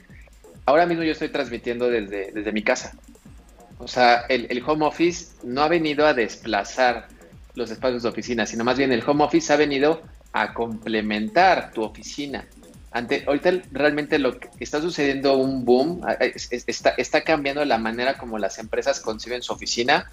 Ahora 0.65 0.87
mismo 0.87 1.05
yo 1.05 1.13
estoy 1.13 1.29
transmitiendo 1.29 1.91
desde, 1.91 2.33
desde 2.33 2.51
mi 2.51 2.63
casa. 2.63 2.97
O 3.79 3.89
sea, 3.89 4.25
el, 4.29 4.47
el 4.49 4.63
home 4.67 4.87
office 4.87 5.33
no 5.43 5.63
ha 5.63 5.69
venido 5.69 6.07
a 6.07 6.15
desplazar 6.15 7.09
los 7.55 7.71
espacios 7.71 8.03
de 8.03 8.09
oficina, 8.09 8.47
sino 8.47 8.65
más 8.65 8.79
bien 8.79 8.93
el 8.93 9.03
home 9.07 9.25
office 9.25 9.53
ha 9.53 9.57
venido 9.57 10.03
a 10.33 10.55
complementar 10.55 11.73
tu 11.73 11.83
oficina. 11.83 12.47
Ante, 12.91 13.25
ahorita 13.27 13.63
realmente 13.71 14.19
lo 14.19 14.39
que 14.39 14.49
está 14.61 14.81
sucediendo 14.81 15.37
un 15.37 15.65
boom, 15.65 16.03
está, 16.51 16.91
está 16.91 17.23
cambiando 17.23 17.65
la 17.65 17.79
manera 17.79 18.19
como 18.19 18.39
las 18.39 18.59
empresas 18.59 19.01
conciben 19.01 19.43
su 19.43 19.53
oficina, 19.53 20.11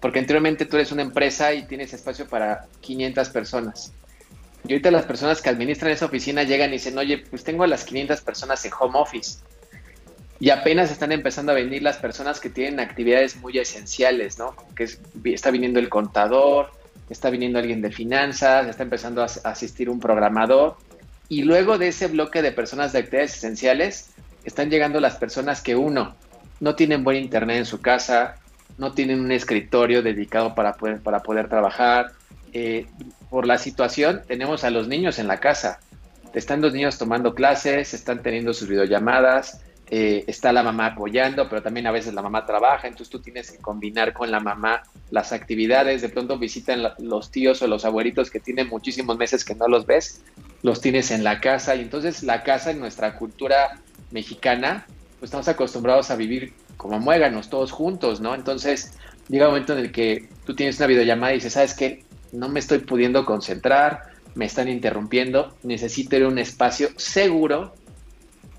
porque 0.00 0.18
anteriormente 0.18 0.64
tú 0.64 0.76
eres 0.76 0.92
una 0.92 1.02
empresa 1.02 1.52
y 1.52 1.64
tienes 1.64 1.92
espacio 1.92 2.26
para 2.26 2.66
500 2.80 3.28
personas. 3.30 3.92
Y 4.66 4.72
ahorita 4.72 4.90
las 4.90 5.04
personas 5.04 5.40
que 5.40 5.48
administran 5.48 5.90
esa 5.90 6.06
oficina 6.06 6.42
llegan 6.42 6.70
y 6.70 6.74
dicen, 6.74 6.96
oye, 6.98 7.18
pues 7.18 7.44
tengo 7.44 7.64
a 7.64 7.66
las 7.66 7.84
500 7.84 8.20
personas 8.20 8.64
en 8.64 8.72
home 8.78 8.98
office. 8.98 9.38
Y 10.38 10.50
apenas 10.50 10.90
están 10.90 11.12
empezando 11.12 11.52
a 11.52 11.54
venir 11.54 11.82
las 11.82 11.98
personas 11.98 12.40
que 12.40 12.48
tienen 12.48 12.80
actividades 12.80 13.36
muy 13.36 13.58
esenciales, 13.58 14.38
¿no? 14.38 14.54
Que 14.74 14.88
está 15.24 15.50
viniendo 15.50 15.80
el 15.80 15.90
contador, 15.90 16.70
está 17.10 17.28
viniendo 17.28 17.58
alguien 17.58 17.82
de 17.82 17.90
finanzas, 17.90 18.68
está 18.68 18.84
empezando 18.84 19.22
a 19.22 19.26
asistir 19.44 19.90
un 19.90 20.00
programador. 20.00 20.76
Y 21.28 21.42
luego 21.42 21.76
de 21.76 21.88
ese 21.88 22.06
bloque 22.06 22.40
de 22.40 22.52
personas 22.52 22.92
de 22.92 23.00
actividades 23.00 23.36
esenciales, 23.36 24.10
están 24.44 24.70
llegando 24.70 25.00
las 25.00 25.16
personas 25.16 25.60
que 25.60 25.76
uno, 25.76 26.14
no 26.60 26.74
tienen 26.74 27.04
buen 27.04 27.18
internet 27.18 27.58
en 27.58 27.66
su 27.66 27.80
casa, 27.80 28.36
no 28.78 28.92
tienen 28.92 29.20
un 29.20 29.32
escritorio 29.32 30.02
dedicado 30.02 30.54
para 30.54 30.74
poder, 30.74 31.00
para 31.00 31.20
poder 31.20 31.48
trabajar. 31.48 32.12
Eh, 32.52 32.86
por 33.28 33.46
la 33.46 33.58
situación, 33.58 34.22
tenemos 34.26 34.64
a 34.64 34.70
los 34.70 34.88
niños 34.88 35.18
en 35.18 35.28
la 35.28 35.38
casa. 35.38 35.80
Están 36.32 36.60
los 36.60 36.72
niños 36.72 36.96
tomando 36.96 37.34
clases, 37.34 37.92
están 37.92 38.22
teniendo 38.22 38.54
sus 38.54 38.68
videollamadas, 38.68 39.60
eh, 39.92 40.24
está 40.28 40.52
la 40.52 40.62
mamá 40.62 40.86
apoyando, 40.86 41.48
pero 41.48 41.62
también 41.62 41.88
a 41.88 41.90
veces 41.90 42.14
la 42.14 42.22
mamá 42.22 42.46
trabaja, 42.46 42.86
entonces 42.86 43.10
tú 43.10 43.18
tienes 43.18 43.50
que 43.50 43.58
combinar 43.58 44.12
con 44.12 44.30
la 44.30 44.38
mamá 44.38 44.84
las 45.10 45.32
actividades, 45.32 46.00
de 46.00 46.08
pronto 46.08 46.38
visitan 46.38 46.80
los 46.98 47.32
tíos 47.32 47.60
o 47.60 47.66
los 47.66 47.84
abuelitos 47.84 48.30
que 48.30 48.38
tienen 48.38 48.68
muchísimos 48.68 49.18
meses 49.18 49.44
que 49.44 49.56
no 49.56 49.66
los 49.66 49.86
ves, 49.86 50.22
los 50.62 50.80
tienes 50.80 51.10
en 51.10 51.24
la 51.24 51.40
casa 51.40 51.74
y 51.74 51.80
entonces 51.80 52.22
la 52.22 52.44
casa 52.44 52.70
en 52.70 52.78
nuestra 52.78 53.16
cultura 53.16 53.80
mexicana, 54.12 54.86
pues 55.18 55.30
estamos 55.30 55.48
acostumbrados 55.48 56.12
a 56.12 56.16
vivir 56.16 56.52
como 56.76 57.00
muéganos, 57.00 57.50
todos 57.50 57.72
juntos, 57.72 58.20
¿no? 58.20 58.36
Entonces 58.36 58.92
llega 59.28 59.48
un 59.48 59.54
momento 59.54 59.72
en 59.72 59.80
el 59.80 59.90
que 59.90 60.28
tú 60.46 60.54
tienes 60.54 60.78
una 60.78 60.86
videollamada 60.86 61.32
y 61.32 61.36
dices, 61.38 61.54
¿sabes 61.54 61.74
qué? 61.74 62.04
No 62.30 62.48
me 62.48 62.60
estoy 62.60 62.78
pudiendo 62.78 63.26
concentrar, 63.26 64.02
me 64.36 64.44
están 64.44 64.68
interrumpiendo, 64.68 65.52
necesito 65.64 66.16
ir 66.16 66.22
a 66.22 66.28
un 66.28 66.38
espacio 66.38 66.90
seguro. 66.96 67.74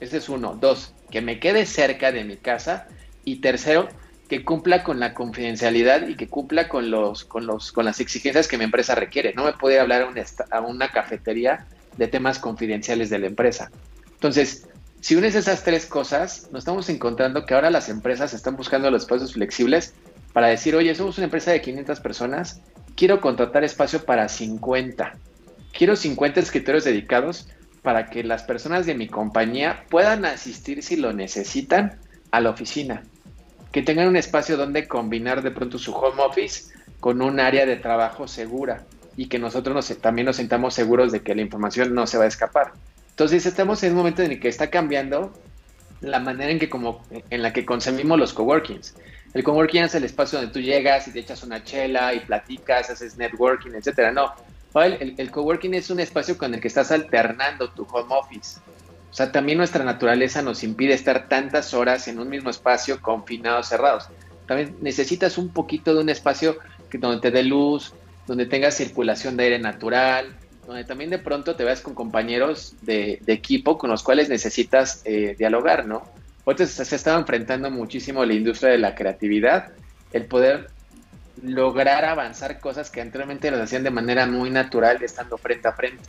Ese 0.01 0.17
es 0.17 0.29
uno. 0.29 0.57
Dos, 0.59 0.93
que 1.11 1.21
me 1.21 1.39
quede 1.39 1.65
cerca 1.65 2.11
de 2.11 2.23
mi 2.23 2.37
casa 2.37 2.87
y 3.23 3.37
tercero, 3.37 3.89
que 4.29 4.43
cumpla 4.45 4.83
con 4.83 4.99
la 4.99 5.13
confidencialidad 5.13 6.07
y 6.07 6.15
que 6.15 6.27
cumpla 6.27 6.69
con 6.69 6.89
los 6.89 7.25
con 7.25 7.45
los 7.45 7.73
con 7.73 7.83
las 7.83 7.99
exigencias 7.99 8.47
que 8.47 8.57
mi 8.57 8.63
empresa 8.63 8.95
requiere. 8.95 9.33
No 9.33 9.43
me 9.43 9.53
puede 9.53 9.79
hablar 9.79 10.01
a 10.51 10.61
una, 10.61 10.89
cafetería 10.89 11.67
de 11.97 12.07
temas 12.07 12.39
confidenciales 12.39 13.09
de 13.09 13.19
la 13.19 13.27
empresa. 13.27 13.69
Entonces, 14.13 14.67
si 15.01 15.15
unes 15.15 15.35
esas 15.35 15.63
tres 15.63 15.85
cosas, 15.85 16.47
nos 16.51 16.59
estamos 16.59 16.87
encontrando 16.89 17.45
que 17.45 17.53
ahora 17.53 17.69
las 17.69 17.89
empresas 17.89 18.33
están 18.33 18.55
buscando 18.55 18.89
los 18.89 19.03
espacios 19.03 19.33
flexibles 19.33 19.93
para 20.31 20.47
decir, 20.47 20.75
oye, 20.75 20.95
somos 20.95 21.17
una 21.17 21.25
empresa 21.25 21.51
de 21.51 21.61
500 21.61 21.99
personas, 21.99 22.61
quiero 22.95 23.19
contratar 23.19 23.65
espacio 23.65 24.05
para 24.05 24.29
50. 24.29 25.17
Quiero 25.73 25.95
50 25.95 26.39
escritorios 26.39 26.85
dedicados 26.85 27.47
para 27.81 28.07
que 28.07 28.23
las 28.23 28.43
personas 28.43 28.85
de 28.85 28.95
mi 28.95 29.07
compañía 29.07 29.85
puedan 29.89 30.25
asistir 30.25 30.83
si 30.83 30.97
lo 30.97 31.13
necesitan 31.13 32.00
a 32.31 32.39
la 32.39 32.51
oficina, 32.51 33.03
que 33.71 33.81
tengan 33.81 34.07
un 34.07 34.17
espacio 34.17 34.57
donde 34.57 34.88
combinar 34.88 35.41
de 35.41 35.51
pronto 35.51 35.77
su 35.77 35.93
home 35.93 36.21
office 36.21 36.73
con 37.00 37.21
un 37.21 37.39
área 37.39 37.65
de 37.65 37.77
trabajo 37.77 38.27
segura 38.27 38.83
y 39.17 39.27
que 39.27 39.39
nosotros 39.39 39.97
también 40.00 40.27
nos 40.27 40.38
sintamos 40.38 40.73
seguros 40.73 41.11
de 41.11 41.21
que 41.21 41.35
la 41.35 41.41
información 41.41 41.93
no 41.93 42.07
se 42.07 42.17
va 42.17 42.25
a 42.25 42.27
escapar. 42.27 42.73
Entonces 43.09 43.45
estamos 43.45 43.83
en 43.83 43.91
un 43.91 43.97
momento 43.97 44.21
en 44.21 44.31
el 44.31 44.39
que 44.39 44.47
está 44.47 44.69
cambiando 44.69 45.33
la 46.01 46.19
manera 46.19 46.51
en 46.51 46.59
que 46.59 46.69
como 46.69 47.03
en 47.29 47.41
la 47.41 47.53
que 47.53 47.65
consumimos 47.65 48.17
los 48.17 48.33
coworkings. 48.33 48.95
El 49.33 49.43
coworking 49.43 49.83
es 49.83 49.95
el 49.95 50.03
espacio 50.03 50.39
donde 50.39 50.53
tú 50.53 50.59
llegas 50.59 51.07
y 51.07 51.11
te 51.11 51.19
echas 51.19 51.43
una 51.43 51.63
chela 51.63 52.13
y 52.13 52.19
platicas, 52.21 52.89
haces 52.89 53.17
networking, 53.17 53.71
etcétera. 53.71 54.11
No, 54.11 54.33
el, 54.75 55.31
coworking 55.31 55.73
es 55.73 55.89
un 55.89 55.99
espacio 55.99 56.37
con 56.37 56.53
el 56.53 56.61
que 56.61 56.67
estás 56.67 56.91
alternando 56.91 57.69
tu 57.71 57.83
home 57.91 58.15
office. 58.15 58.59
O 59.09 59.13
sea, 59.13 59.31
también 59.31 59.57
nuestra 59.57 59.83
naturaleza 59.83 60.41
nos 60.41 60.63
impide 60.63 60.93
estar 60.93 61.27
tantas 61.27 61.73
horas 61.73 62.07
en 62.07 62.19
un 62.19 62.29
mismo 62.29 62.49
espacio 62.49 63.01
confinados, 63.01 63.67
cerrados. 63.67 64.07
También 64.47 64.77
necesitas 64.81 65.37
un 65.37 65.49
poquito 65.49 65.93
de 65.93 66.01
un 66.01 66.09
espacio 66.09 66.57
que, 66.89 66.97
donde 66.97 67.19
te 67.19 67.31
dé 67.31 67.43
luz, 67.43 67.93
donde 68.25 68.45
tengas 68.45 68.75
circulación 68.75 69.35
de 69.35 69.43
aire 69.43 69.59
natural, 69.59 70.37
donde 70.65 70.85
también 70.85 71.09
de 71.09 71.19
pronto 71.19 71.55
te 71.55 71.65
veas 71.65 71.81
con 71.81 71.93
compañeros 71.93 72.75
de, 72.81 73.21
equipo 73.27 73.77
con 73.77 73.89
los 73.89 74.03
cuales 74.03 74.29
necesitas 74.29 75.01
eh, 75.03 75.35
dialogar, 75.37 75.85
¿no? 75.85 76.03
Ahorita 76.45 76.65
se 76.65 76.95
estaba 76.95 77.19
enfrentando 77.19 77.69
muchísimo 77.69 78.25
la 78.25 78.33
industria 78.33 78.71
de 78.71 78.77
la 78.77 78.95
creatividad, 78.95 79.73
el 80.13 80.25
poder 80.25 80.69
lograr 81.43 82.05
avanzar 82.05 82.59
cosas 82.59 82.89
que 82.89 83.01
anteriormente 83.01 83.51
las 83.51 83.61
hacían 83.61 83.83
de 83.83 83.91
manera 83.91 84.25
muy 84.25 84.50
natural 84.50 85.01
estando 85.03 85.38
frente 85.38 85.67
a 85.67 85.73
frente. 85.73 86.03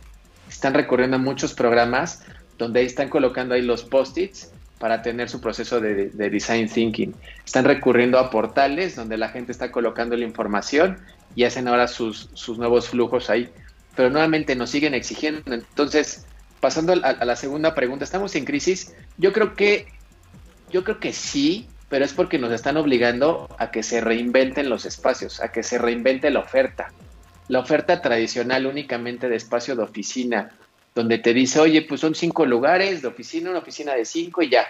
Están 0.47 0.73
recorriendo 0.73 1.19
muchos 1.19 1.53
programas 1.53 2.23
donde 2.57 2.83
están 2.83 3.09
colocando 3.09 3.55
ahí 3.55 3.61
los 3.61 3.83
post-its 3.83 4.51
para 4.79 5.01
tener 5.01 5.29
su 5.29 5.39
proceso 5.39 5.79
de, 5.79 6.09
design 6.09 6.67
thinking. 6.67 7.15
Están 7.45 7.65
recurriendo 7.65 8.19
a 8.19 8.29
portales 8.29 8.95
donde 8.95 9.17
la 9.17 9.29
gente 9.29 9.51
está 9.51 9.71
colocando 9.71 10.15
la 10.17 10.25
información 10.25 10.99
y 11.35 11.45
hacen 11.45 11.67
ahora 11.67 11.87
sus, 11.87 12.29
nuevos 12.57 12.89
flujos 12.89 13.29
ahí. 13.29 13.49
Pero 13.95 14.09
nuevamente 14.09 14.55
nos 14.55 14.69
siguen 14.69 14.93
exigiendo. 14.93 15.53
Entonces, 15.53 16.25
pasando 16.59 16.93
a, 16.93 17.09
a 17.09 17.25
la 17.25 17.35
segunda 17.35 17.73
pregunta, 17.75 18.03
¿estamos 18.03 18.35
en 18.35 18.45
crisis? 18.45 18.93
Yo 19.17 19.31
creo 19.31 19.55
que, 19.55 19.87
yo 20.69 20.83
creo 20.83 20.99
que 20.99 21.13
sí, 21.13 21.69
pero 21.93 22.05
es 22.05 22.13
porque 22.13 22.39
nos 22.39 22.51
están 22.51 22.77
obligando 22.77 23.47
a 23.59 23.69
que 23.69 23.83
se 23.83 24.01
reinventen 24.01 24.67
los 24.67 24.83
espacios, 24.83 25.39
a 25.41 25.51
que 25.51 25.61
se 25.61 25.77
reinvente 25.77 26.31
la 26.31 26.39
oferta. 26.39 26.91
La 27.49 27.59
oferta 27.59 28.01
tradicional 28.01 28.65
únicamente 28.65 29.29
de 29.29 29.35
espacio 29.35 29.75
de 29.75 29.83
oficina, 29.83 30.57
donde 30.95 31.19
te 31.19 31.35
dice, 31.35 31.59
oye, 31.59 31.83
pues 31.83 32.01
son 32.01 32.15
cinco 32.15 32.47
lugares 32.47 33.03
de 33.03 33.09
oficina, 33.09 33.51
una 33.51 33.59
oficina 33.59 33.93
de 33.93 34.05
cinco 34.05 34.41
y 34.41 34.49
ya. 34.49 34.65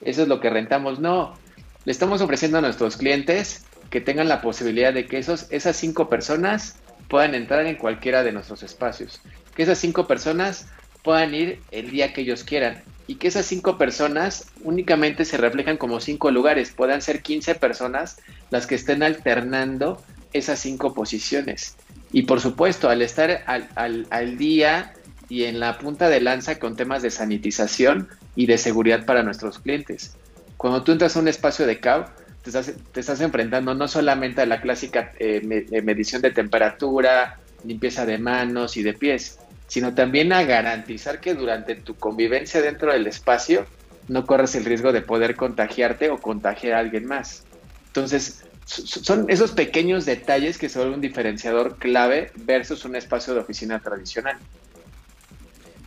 Eso 0.00 0.22
es 0.22 0.28
lo 0.28 0.40
que 0.40 0.48
rentamos. 0.48 1.00
No, 1.00 1.36
le 1.84 1.92
estamos 1.92 2.22
ofreciendo 2.22 2.56
a 2.56 2.62
nuestros 2.62 2.96
clientes 2.96 3.66
que 3.90 4.00
tengan 4.00 4.26
la 4.26 4.40
posibilidad 4.40 4.94
de 4.94 5.04
que 5.04 5.18
esos, 5.18 5.48
esas 5.50 5.76
cinco 5.76 6.08
personas 6.08 6.78
puedan 7.10 7.34
entrar 7.34 7.66
en 7.66 7.76
cualquiera 7.76 8.24
de 8.24 8.32
nuestros 8.32 8.62
espacios. 8.62 9.20
Que 9.54 9.64
esas 9.64 9.76
cinco 9.76 10.06
personas 10.06 10.66
puedan 11.02 11.34
ir 11.34 11.60
el 11.72 11.90
día 11.90 12.14
que 12.14 12.22
ellos 12.22 12.42
quieran 12.42 12.82
y 13.08 13.14
que 13.16 13.28
esas 13.28 13.46
cinco 13.46 13.78
personas 13.78 14.46
únicamente 14.62 15.24
se 15.24 15.38
reflejan 15.38 15.78
como 15.78 15.98
cinco 15.98 16.30
lugares, 16.30 16.70
puedan 16.70 17.00
ser 17.00 17.22
15 17.22 17.54
personas 17.54 18.18
las 18.50 18.66
que 18.66 18.74
estén 18.74 19.02
alternando 19.02 20.00
esas 20.34 20.58
cinco 20.60 20.92
posiciones. 20.92 21.74
Y 22.12 22.22
por 22.22 22.40
supuesto, 22.40 22.90
al 22.90 23.00
estar 23.00 23.44
al, 23.46 24.38
día 24.38 24.92
y 25.30 25.44
en 25.44 25.58
la 25.58 25.78
punta 25.78 26.10
de 26.10 26.20
lanza 26.20 26.58
con 26.58 26.76
temas 26.76 27.00
de 27.02 27.10
sanitización 27.10 28.08
y 28.36 28.44
de 28.44 28.58
seguridad 28.58 29.06
para 29.06 29.22
nuestros 29.22 29.58
clientes. 29.58 30.14
Cuando 30.58 30.82
tú 30.82 30.92
entras 30.92 31.16
a 31.16 31.20
un 31.20 31.28
espacio 31.28 31.66
de 31.66 31.80
CAU, 31.80 32.04
te 32.42 32.50
estás, 32.50 32.72
te 32.92 33.00
estás 33.00 33.22
enfrentando 33.22 33.74
no 33.74 33.88
solamente 33.88 34.42
a 34.42 34.46
la 34.46 34.60
clásica 34.60 35.12
eh, 35.18 35.66
eh, 35.72 35.82
medición 35.82 36.20
de 36.20 36.30
temperatura, 36.30 37.38
limpieza 37.64 38.04
de 38.04 38.18
manos 38.18 38.76
y 38.76 38.82
de 38.82 38.92
pies, 38.92 39.38
sino 39.68 39.94
también 39.94 40.32
a 40.32 40.42
garantizar 40.42 41.20
que 41.20 41.34
durante 41.34 41.76
tu 41.76 41.94
convivencia 41.94 42.60
dentro 42.60 42.92
del 42.92 43.06
espacio 43.06 43.66
no 44.08 44.26
corras 44.26 44.54
el 44.54 44.64
riesgo 44.64 44.92
de 44.92 45.02
poder 45.02 45.36
contagiarte 45.36 46.10
o 46.10 46.18
contagiar 46.18 46.74
a 46.74 46.78
alguien 46.80 47.06
más. 47.06 47.44
Entonces, 47.88 48.44
son 48.64 49.26
esos 49.28 49.52
pequeños 49.52 50.04
detalles 50.04 50.58
que 50.58 50.68
son 50.68 50.94
un 50.94 51.00
diferenciador 51.00 51.76
clave 51.76 52.32
versus 52.34 52.84
un 52.84 52.96
espacio 52.96 53.34
de 53.34 53.40
oficina 53.40 53.78
tradicional. 53.80 54.38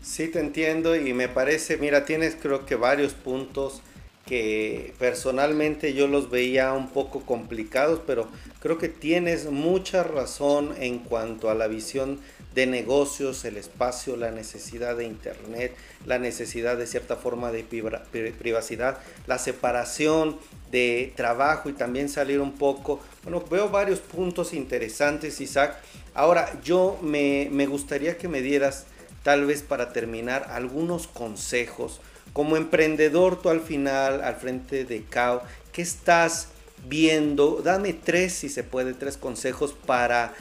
Sí, 0.02 0.28
te 0.28 0.40
entiendo 0.40 0.96
y 0.96 1.14
me 1.14 1.28
parece, 1.28 1.78
mira, 1.78 2.06
tienes 2.06 2.36
creo 2.40 2.66
que 2.66 2.76
varios 2.76 3.14
puntos 3.14 3.82
que 4.26 4.94
personalmente 4.98 5.94
yo 5.94 6.08
los 6.08 6.30
veía 6.30 6.74
un 6.74 6.90
poco 6.90 7.22
complicados, 7.22 8.02
pero 8.06 8.30
creo 8.60 8.78
que 8.78 8.90
tienes 8.90 9.46
mucha 9.46 10.04
razón 10.04 10.74
en 10.80 11.00
cuanto 11.00 11.50
a 11.50 11.56
la 11.56 11.68
visión 11.68 12.20
de 12.54 12.66
negocios, 12.66 13.46
el 13.46 13.58
espacio, 13.58 14.18
la 14.18 14.32
necesidad 14.32 14.98
de 14.98 15.06
internet, 15.06 15.74
la 16.06 16.20
necesidad 16.20 16.78
de 16.78 16.86
cierta 16.86 17.16
forma 17.16 17.52
de 17.52 17.64
privacidad, 17.64 18.98
la 19.26 19.38
separación 19.38 20.38
de 20.70 21.14
trabajo 21.16 21.70
y 21.70 21.74
también 21.74 22.10
salir 22.10 22.42
un 22.42 22.54
poco. 22.54 23.00
Bueno, 23.24 23.44
veo 23.50 23.70
varios 23.70 24.00
puntos 24.00 24.54
interesantes, 24.54 25.40
Isaac. 25.40 25.78
Ahora, 26.14 26.60
yo 26.64 27.00
me, 27.02 27.48
me 27.52 27.68
gustaría 27.68 28.18
que 28.18 28.28
me 28.28 28.42
dieras, 28.42 28.86
tal 29.24 29.46
vez 29.46 29.62
para 29.62 29.94
terminar, 29.94 30.48
algunos 30.50 31.08
consejos. 31.08 32.02
Como 32.34 32.58
emprendedor, 32.58 33.42
tú 33.42 33.50
al 33.50 33.62
final, 33.62 34.22
al 34.24 34.36
frente 34.36 34.84
de 34.86 35.04
CAO, 35.04 35.42
¿qué 35.72 35.82
estás 35.82 36.50
viendo? 36.88 37.62
Dame 37.62 37.94
tres, 37.94 38.34
si 38.34 38.50
se 38.50 38.64
puede, 38.64 38.94
tres 38.94 39.18
consejos 39.18 39.74
para 39.86 40.34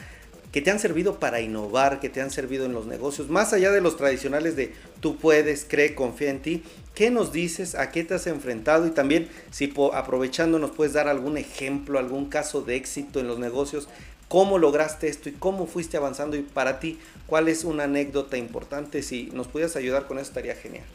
que 0.51 0.61
te 0.61 0.71
han 0.71 0.79
servido 0.79 1.19
para 1.19 1.41
innovar, 1.41 1.99
que 1.99 2.09
te 2.09 2.21
han 2.21 2.31
servido 2.31 2.65
en 2.65 2.73
los 2.73 2.85
negocios, 2.85 3.29
más 3.29 3.53
allá 3.53 3.71
de 3.71 3.81
los 3.81 3.97
tradicionales 3.97 4.55
de 4.55 4.73
tú 4.99 5.17
puedes, 5.17 5.65
cree, 5.67 5.95
confía 5.95 6.29
en 6.29 6.41
ti. 6.41 6.63
¿Qué 6.93 7.09
nos 7.09 7.31
dices? 7.31 7.75
¿A 7.75 7.91
qué 7.91 8.03
te 8.03 8.15
has 8.15 8.27
enfrentado? 8.27 8.85
Y 8.85 8.91
también, 8.91 9.29
si 9.49 9.73
aprovechando 9.93 10.59
nos 10.59 10.71
puedes 10.71 10.93
dar 10.93 11.07
algún 11.07 11.37
ejemplo, 11.37 11.99
algún 11.99 12.25
caso 12.25 12.61
de 12.61 12.75
éxito 12.75 13.21
en 13.21 13.27
los 13.27 13.39
negocios, 13.39 13.87
cómo 14.27 14.57
lograste 14.57 15.07
esto 15.07 15.29
y 15.29 15.33
cómo 15.33 15.67
fuiste 15.67 15.97
avanzando 15.97 16.35
y 16.35 16.41
para 16.41 16.79
ti, 16.79 16.97
cuál 17.27 17.47
es 17.47 17.63
una 17.63 17.83
anécdota 17.83 18.37
importante. 18.37 19.03
Si 19.03 19.29
nos 19.33 19.47
pudieras 19.47 19.75
ayudar 19.75 20.07
con 20.07 20.19
eso, 20.19 20.27
estaría 20.27 20.55
genial. 20.55 20.85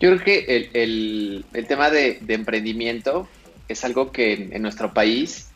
Yo 0.00 0.10
creo 0.10 0.24
que 0.24 0.70
el, 0.74 1.44
tema 1.66 1.90
de, 1.90 2.20
emprendimiento 2.28 3.28
es 3.68 3.84
algo 3.84 4.12
que 4.12 4.50
en, 4.52 4.62
nuestro 4.62 4.92
país 4.92 5.48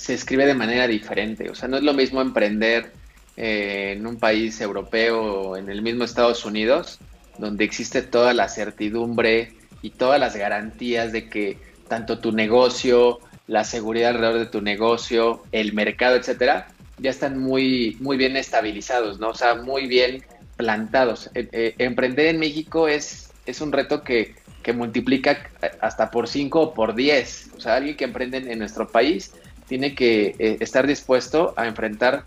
se 0.00 0.14
escribe 0.14 0.46
de 0.46 0.54
manera 0.54 0.86
diferente. 0.86 1.50
O 1.50 1.54
sea, 1.54 1.68
no 1.68 1.76
es 1.76 1.82
lo 1.82 1.92
mismo 1.92 2.22
emprender 2.22 2.90
eh, 3.36 3.94
en 3.96 4.06
un 4.06 4.16
país 4.16 4.58
europeo 4.62 5.20
o 5.20 5.56
en 5.58 5.68
el 5.68 5.82
mismo 5.82 6.04
Estados 6.04 6.46
Unidos, 6.46 6.98
donde 7.36 7.64
existe 7.64 8.00
toda 8.00 8.32
la 8.32 8.48
certidumbre 8.48 9.52
y 9.82 9.90
todas 9.90 10.18
las 10.18 10.34
garantías 10.36 11.12
de 11.12 11.28
que 11.28 11.58
tanto 11.86 12.18
tu 12.18 12.32
negocio, 12.32 13.20
la 13.46 13.64
seguridad 13.64 14.12
alrededor 14.12 14.38
de 14.38 14.46
tu 14.46 14.62
negocio, 14.62 15.42
el 15.52 15.74
mercado, 15.74 16.16
etcétera, 16.16 16.68
ya 16.96 17.10
están 17.10 17.38
muy, 17.38 17.98
muy 18.00 18.16
bien 18.16 18.38
estabilizados, 18.38 19.20
¿no? 19.20 19.28
O 19.28 19.34
sea, 19.34 19.54
muy 19.54 19.86
bien 19.86 20.24
plantados. 20.56 21.28
Eh, 21.34 21.46
eh, 21.52 21.74
emprender 21.76 22.26
en 22.26 22.38
México 22.38 22.88
es, 22.88 23.32
es 23.44 23.60
un 23.60 23.70
reto 23.70 24.02
que, 24.02 24.34
que 24.62 24.72
multiplica 24.72 25.50
hasta 25.80 26.10
por 26.10 26.26
5 26.26 26.58
o 26.60 26.74
por 26.74 26.94
10. 26.94 27.50
O 27.56 27.60
sea, 27.60 27.76
alguien 27.76 27.96
que 27.98 28.04
emprende 28.04 28.38
en 28.38 28.58
nuestro 28.58 28.88
país 28.88 29.32
tiene 29.70 29.94
que 29.94 30.34
eh, 30.40 30.56
estar 30.58 30.84
dispuesto 30.84 31.54
a 31.56 31.68
enfrentar 31.68 32.24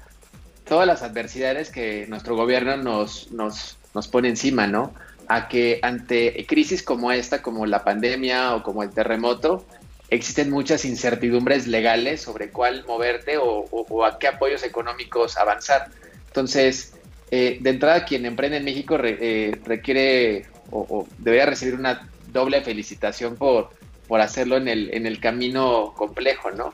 todas 0.65 0.87
las 0.87 1.01
adversidades 1.01 1.69
que 1.69 2.05
nuestro 2.07 2.37
gobierno 2.37 2.77
nos, 2.77 3.33
nos, 3.33 3.77
nos 3.93 4.07
pone 4.07 4.29
encima, 4.29 4.65
¿no? 4.65 4.93
A 5.27 5.49
que 5.49 5.79
ante 5.81 6.45
crisis 6.47 6.83
como 6.83 7.11
esta, 7.11 7.41
como 7.41 7.65
la 7.65 7.83
pandemia 7.83 8.55
o 8.55 8.63
como 8.63 8.81
el 8.81 8.91
terremoto, 8.91 9.65
existen 10.09 10.51
muchas 10.51 10.85
incertidumbres 10.85 11.67
legales 11.67 12.21
sobre 12.21 12.49
cuál 12.49 12.85
moverte 12.85 13.37
o, 13.37 14.05
a 14.05 14.17
qué 14.19 14.27
apoyos 14.27 14.63
económicos 14.63 15.35
avanzar. 15.35 15.89
Entonces, 16.27 16.93
eh, 17.29 17.57
de 17.59 17.69
entrada, 17.71 18.05
quien 18.05 18.25
emprende 18.25 18.55
en 18.55 18.63
México 18.63 18.95
eh, 19.03 19.59
requiere 19.65 20.45
o, 20.71 21.05
debería 21.17 21.45
recibir 21.45 21.75
una 21.75 22.09
doble 22.31 22.61
felicitación 22.61 23.35
por, 23.35 23.71
por 24.07 24.21
hacerlo 24.21 24.55
en 24.55 24.69
el, 24.69 24.93
en 24.93 25.05
el 25.05 25.19
camino 25.19 25.93
complejo, 25.97 26.51
¿no? 26.51 26.73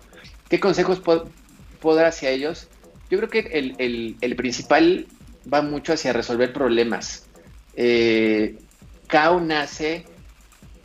¿Qué 0.49 0.59
consejos 0.59 0.99
puedo, 0.99 1.29
dar 1.95 2.07
hacia 2.07 2.31
ellos? 2.31 2.67
Yo 3.09 3.17
creo 3.19 3.29
que 3.29 3.39
el, 3.39 4.17
el, 4.19 4.35
principal 4.35 5.05
va 5.51 5.61
mucho 5.61 5.93
hacia 5.93 6.11
resolver 6.11 6.51
problemas. 6.53 7.25
Eh, 7.75 8.57
nace 9.41 10.05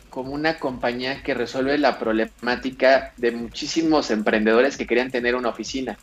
como 0.09 0.31
una 0.31 0.59
compañía 0.59 1.21
que 1.23 1.33
resuelve 1.33 1.77
la 1.77 1.99
problemática 1.99 3.11
de 3.17 3.31
muchísimos 3.31 4.11
emprendedores 4.11 4.77
que 4.77 4.87
querían 4.87 5.11
tener 5.11 5.35
una 5.35 5.49
oficina. 5.49 5.97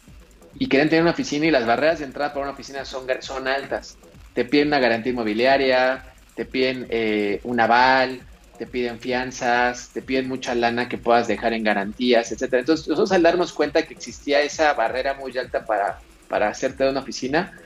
Y 0.59 0.69
querían 0.69 0.91
tener 0.91 1.03
una 1.03 1.13
oficina 1.13 1.47
y 1.47 1.51
las 1.51 1.65
barreras 1.65 2.01
de 2.01 2.05
entrada 2.05 2.33
para 2.33 2.45
una 2.45 2.53
oficina 2.53 2.85
son, 2.85 3.07
son 3.21 3.49
altas. 3.49 3.97
Te 4.35 4.45
piden 4.45 4.69
una 4.69 4.81
garantía 4.81 5.13
inmobiliaria, 5.13 6.05
te 6.35 6.45
piden 6.45 6.87
eh, 6.91 7.41
un 7.45 7.59
aval, 7.61 8.21
te 8.63 8.67
piden 8.69 9.01
fianzas, 9.01 9.91
te 9.93 10.03
piden 10.03 10.29
mucha 10.29 10.55
lana 10.55 10.89
que 10.89 10.97
puedas 10.97 11.27
dejar 11.27 11.53
en 11.53 11.65
garantías, 11.65 12.31
etcétera. 12.31 12.61
Entonces, 12.61 12.87
nosotros 12.87 13.11
al 13.11 13.25
darnos 13.25 13.53
cuenta 13.53 13.83
que 13.83 13.93
existía 13.93 14.41
esa 14.41 14.73
barrera 14.75 15.15
muy 15.15 15.37
alta 15.37 15.65
para, 15.65 15.99
para 16.29 16.47
hacerte 16.47 16.89
una 16.89 17.01
oficina, 17.01 17.59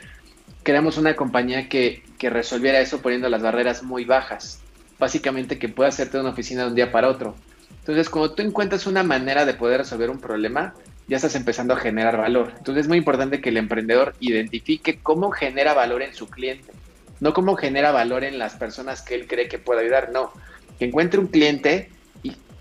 creamos 0.63 0.97
una 0.97 1.15
compañía 1.15 1.69
que, 1.69 2.03
que 2.17 2.31
resolviera 2.31 2.81
eso 2.81 3.03
poniendo 3.03 3.29
las 3.29 3.43
barreras 3.43 3.83
muy 3.83 4.07
bajas 4.07 4.61
básicamente 4.99 5.59
que 5.59 5.69
pueda 5.69 5.91
hacerte 5.91 6.19
una 6.19 6.31
oficina 6.31 6.63
de 6.63 6.69
un 6.69 6.75
día 6.75 6.91
para 6.91 7.11
otro. 7.11 7.35
Entonces, 7.81 8.09
cuando 8.09 8.33
tú 8.33 8.41
encuentras 8.41 8.87
una 8.87 9.03
manera 9.03 9.45
de 9.45 9.53
poder 9.53 9.81
resolver 9.81 10.09
un 10.09 10.19
problema, 10.19 10.73
ya 11.09 11.17
estás 11.17 11.35
empezando 11.35 11.75
a 11.75 11.77
generar 11.77 12.17
valor. 12.17 12.55
Entonces, 12.57 12.85
es 12.85 12.89
muy 12.89 12.97
importante 12.97 13.43
que 13.43 13.51
el 13.51 13.59
emprendedor 13.59 14.15
identifique 14.19 14.99
cómo 15.03 15.31
genera 15.31 15.75
valor 15.75 16.01
en 16.01 16.15
su 16.15 16.27
cliente, 16.27 16.73
no 17.21 17.35
cómo 17.35 17.55
genera 17.55 17.93
valor 17.93 18.25
en 18.25 18.39
las 18.39 18.55
personas 18.55 19.03
que 19.03 19.15
él 19.15 19.27
cree 19.27 19.47
que 19.47 19.59
puede 19.59 19.83
ayudar, 19.83 20.09
no. 20.11 20.33
Que 20.79 20.87
encuentre 20.87 21.21
un 21.21 21.29
cliente 21.29 21.91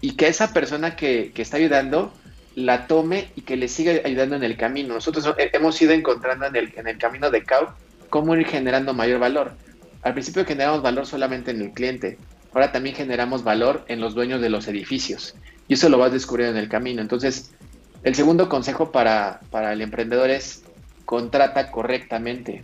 y, 0.02 0.12
que 0.12 0.28
esa 0.28 0.54
persona 0.54 0.96
que, 0.96 1.32
está 1.36 1.58
ayudando 1.58 2.14
la 2.56 2.88
tome 2.88 3.32
y 3.36 3.42
que 3.42 3.58
le 3.58 3.68
siga 3.68 3.94
ayudando 4.06 4.36
en 4.36 4.44
el 4.44 4.56
camino. 4.56 4.94
Nosotros 4.94 5.28
hemos 5.38 5.82
ido 5.82 5.94
encontrando 5.94 6.46
en 6.46 6.56
el, 6.56 6.98
camino 6.98 7.32
de 7.32 7.44
CAU 7.44 7.70
cómo 8.10 8.36
ir 8.36 8.48
generando 8.48 8.94
mayor 8.94 9.20
valor. 9.20 9.54
Al 10.04 10.14
principio 10.14 10.46
generamos 10.46 10.82
valor 10.82 11.08
solamente 11.08 11.52
en 11.52 11.62
el 11.62 11.72
cliente, 11.72 12.20
ahora 12.54 12.72
también 12.72 12.96
generamos 12.96 13.44
valor 13.44 13.84
en 13.88 14.00
los 14.00 14.14
dueños 14.14 14.40
de 14.40 14.50
los 14.50 14.68
edificios 14.68 15.36
y 15.68 15.74
eso 15.74 15.90
lo 15.90 15.98
vas 15.98 16.12
descubriendo 16.12 16.58
en 16.58 16.64
el 16.64 16.70
camino. 16.70 17.02
Entonces, 17.02 17.52
el 18.04 18.16
segundo 18.16 18.50
consejo 18.50 18.92
para, 18.92 19.40
el 19.72 19.82
emprendedor 19.82 20.30
es 20.30 20.64
contrata 21.06 21.72
correctamente. 21.72 22.64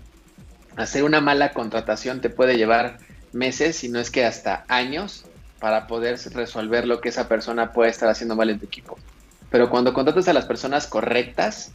Hacer 0.76 1.04
una 1.04 1.20
mala 1.20 1.52
contratación 1.52 2.22
te 2.22 2.30
puede 2.30 2.58
llevar 2.58 3.00
meses, 3.34 3.78
si 3.78 3.90
no 3.90 4.00
es 4.00 4.12
que 4.12 4.24
hasta 4.24 4.66
años, 4.68 5.26
para 5.62 5.86
poder 5.88 6.20
resolver 6.34 6.88
lo 6.88 7.00
que 7.00 7.10
esa 7.10 7.30
persona 7.30 7.72
puede 7.72 7.92
estar 7.92 8.10
haciendo 8.10 8.36
mal 8.36 8.50
en 8.50 8.60
tu 8.60 8.66
equipo. 8.66 8.98
Pero 9.52 9.70
cuando 9.70 9.94
contratas 9.94 10.28
a 10.28 10.34
las 10.34 10.46
personas 10.46 10.88
correctas, 10.88 11.72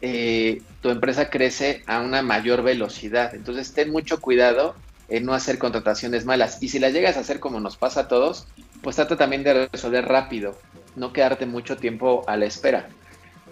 eh, 0.00 0.62
tu 0.80 0.88
empresa 0.88 1.28
crece 1.28 1.82
a 1.86 2.00
una 2.00 2.22
mayor 2.22 2.62
velocidad. 2.62 3.34
Entonces, 3.34 3.74
ten 3.74 3.92
mucho 3.92 4.20
cuidado 4.20 4.74
en 5.08 5.26
no 5.26 5.34
hacer 5.34 5.58
contrataciones 5.58 6.24
malas. 6.24 6.62
Y 6.62 6.70
si 6.70 6.78
las 6.78 6.94
llegas 6.94 7.18
a 7.18 7.20
hacer 7.20 7.38
como 7.38 7.60
nos 7.60 7.76
pasa 7.76 8.00
a 8.00 8.08
todos, 8.08 8.46
pues 8.82 8.96
trata 8.96 9.16
también 9.16 9.44
de 9.44 9.68
resolver 9.68 10.06
rápido, 10.06 10.58
no 10.96 11.12
quedarte 11.12 11.44
mucho 11.44 11.76
tiempo 11.76 12.24
a 12.26 12.36
la 12.38 12.46
espera. 12.46 12.88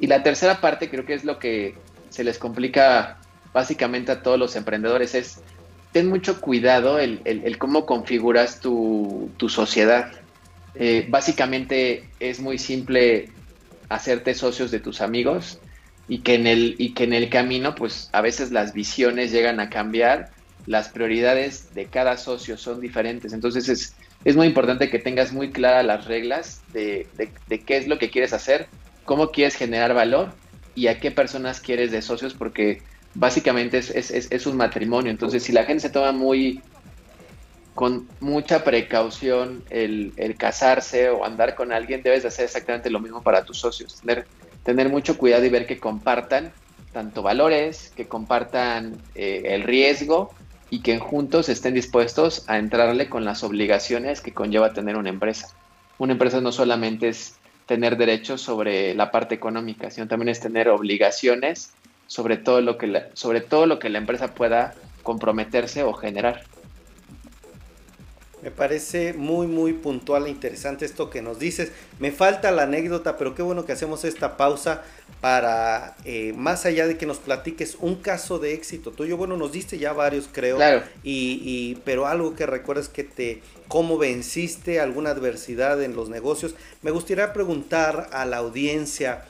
Y 0.00 0.06
la 0.06 0.22
tercera 0.22 0.60
parte 0.62 0.88
creo 0.88 1.04
que 1.04 1.14
es 1.14 1.24
lo 1.24 1.38
que 1.38 1.74
se 2.08 2.24
les 2.24 2.38
complica 2.38 3.18
básicamente 3.52 4.12
a 4.12 4.22
todos 4.22 4.38
los 4.38 4.56
emprendedores 4.56 5.14
es 5.14 5.40
ten 5.96 6.10
mucho 6.10 6.42
cuidado 6.42 6.98
el, 6.98 7.56
cómo 7.56 7.86
configuras 7.86 8.60
tu, 8.60 9.30
sociedad. 9.48 10.12
Eh, 10.74 11.06
básicamente 11.08 12.10
es 12.20 12.38
muy 12.38 12.58
simple 12.58 13.30
hacerte 13.88 14.34
socios 14.34 14.70
de 14.70 14.78
tus 14.78 15.00
amigos 15.00 15.58
y 16.06 16.18
que 16.18 16.34
en 16.34 16.46
el 16.46 16.74
y 16.76 16.92
que 16.92 17.04
en 17.04 17.14
el 17.14 17.30
camino 17.30 17.74
pues 17.74 18.10
a 18.12 18.20
veces 18.20 18.52
las 18.52 18.74
visiones 18.74 19.32
llegan 19.32 19.58
a 19.58 19.70
cambiar 19.70 20.32
las 20.66 20.90
prioridades 20.90 21.72
de 21.74 21.86
cada 21.86 22.18
socio 22.18 22.58
son 22.58 22.78
diferentes. 22.78 23.32
Entonces 23.32 23.66
es, 23.70 23.96
es 24.26 24.36
muy 24.36 24.48
importante 24.48 24.90
que 24.90 24.98
tengas 24.98 25.32
muy 25.32 25.50
claras 25.50 25.86
las 25.86 26.04
reglas 26.04 26.60
de, 26.74 27.06
qué 27.48 27.76
es 27.78 27.88
lo 27.88 27.96
que 27.96 28.10
quieres 28.10 28.34
hacer, 28.34 28.66
cómo 29.06 29.30
quieres 29.30 29.54
generar 29.54 29.94
valor 29.94 30.34
y 30.74 30.88
a 30.88 31.00
qué 31.00 31.10
personas 31.10 31.60
quieres 31.60 31.90
de 31.90 32.02
socios, 32.02 32.34
porque 32.34 32.82
básicamente 33.16 33.78
es, 33.78 33.90
es, 34.10 34.46
un 34.46 34.56
matrimonio. 34.56 35.10
Entonces 35.10 35.42
si 35.42 35.52
la 35.52 35.64
gente 35.64 35.80
se 35.80 35.90
toma 35.90 36.12
muy 36.12 36.60
con 37.74 38.08
mucha 38.20 38.64
precaución 38.64 39.62
el, 39.68 40.12
el, 40.16 40.36
casarse 40.36 41.10
o 41.10 41.24
andar 41.24 41.54
con 41.54 41.72
alguien, 41.72 42.02
debes 42.02 42.22
de 42.22 42.28
hacer 42.28 42.46
exactamente 42.46 42.88
lo 42.90 43.00
mismo 43.00 43.22
para 43.22 43.44
tus 43.44 43.58
socios. 43.58 44.00
Tener, 44.00 44.26
tener 44.62 44.88
mucho 44.88 45.18
cuidado 45.18 45.44
y 45.44 45.50
ver 45.50 45.66
que 45.66 45.78
compartan 45.78 46.52
tanto 46.92 47.22
valores, 47.22 47.92
que 47.94 48.06
compartan 48.06 48.96
eh, 49.14 49.42
el 49.46 49.64
riesgo 49.64 50.30
y 50.70 50.80
que 50.80 50.98
juntos 50.98 51.48
estén 51.48 51.74
dispuestos 51.74 52.44
a 52.48 52.58
entrarle 52.58 53.08
con 53.08 53.24
las 53.24 53.44
obligaciones 53.44 54.20
que 54.20 54.32
conlleva 54.32 54.72
tener 54.72 54.96
una 54.96 55.10
empresa. 55.10 55.48
Una 55.98 56.12
empresa 56.12 56.40
no 56.40 56.52
solamente 56.52 57.08
es 57.08 57.36
tener 57.66 57.96
derechos 57.96 58.40
sobre 58.40 58.94
la 58.94 59.10
parte 59.10 59.34
económica, 59.34 59.90
sino 59.90 60.08
también 60.08 60.30
es 60.30 60.40
tener 60.40 60.68
obligaciones 60.68 61.74
sobre 62.06 62.36
todo 62.36 62.60
lo 62.60 62.78
que 62.78 62.86
la, 62.86 63.08
sobre 63.14 63.40
todo 63.40 63.66
lo 63.66 63.78
que 63.78 63.88
la 63.88 63.98
empresa 63.98 64.34
pueda 64.34 64.74
comprometerse 65.02 65.82
o 65.82 65.92
generar. 65.92 66.44
Me 68.42 68.52
parece 68.52 69.12
muy, 69.12 69.48
muy 69.48 69.72
puntual 69.72 70.26
e 70.26 70.30
interesante 70.30 70.84
esto 70.84 71.10
que 71.10 71.20
nos 71.20 71.40
dices. 71.40 71.72
Me 71.98 72.12
falta 72.12 72.52
la 72.52 72.62
anécdota, 72.62 73.16
pero 73.16 73.34
qué 73.34 73.42
bueno 73.42 73.64
que 73.64 73.72
hacemos 73.72 74.04
esta 74.04 74.36
pausa 74.36 74.82
para, 75.20 75.96
eh, 76.04 76.32
más 76.36 76.64
allá 76.64 76.86
de 76.86 76.96
que 76.96 77.06
nos 77.06 77.18
platiques 77.18 77.76
un 77.80 77.96
caso 77.96 78.38
de 78.38 78.52
éxito 78.52 78.92
tuyo. 78.92 79.16
Bueno, 79.16 79.36
nos 79.36 79.50
diste 79.50 79.78
ya 79.78 79.92
varios, 79.92 80.28
creo. 80.30 80.58
Claro. 80.58 80.82
Y, 81.02 81.40
y, 81.42 81.82
pero 81.84 82.06
algo 82.06 82.36
que 82.36 82.46
recuerdes 82.46 82.88
que 82.88 83.02
te, 83.02 83.42
cómo 83.66 83.98
venciste 83.98 84.78
alguna 84.78 85.10
adversidad 85.10 85.82
en 85.82 85.96
los 85.96 86.08
negocios. 86.08 86.54
Me 86.82 86.92
gustaría 86.92 87.32
preguntar 87.32 88.10
a 88.12 88.26
la 88.26 88.36
audiencia, 88.36 89.24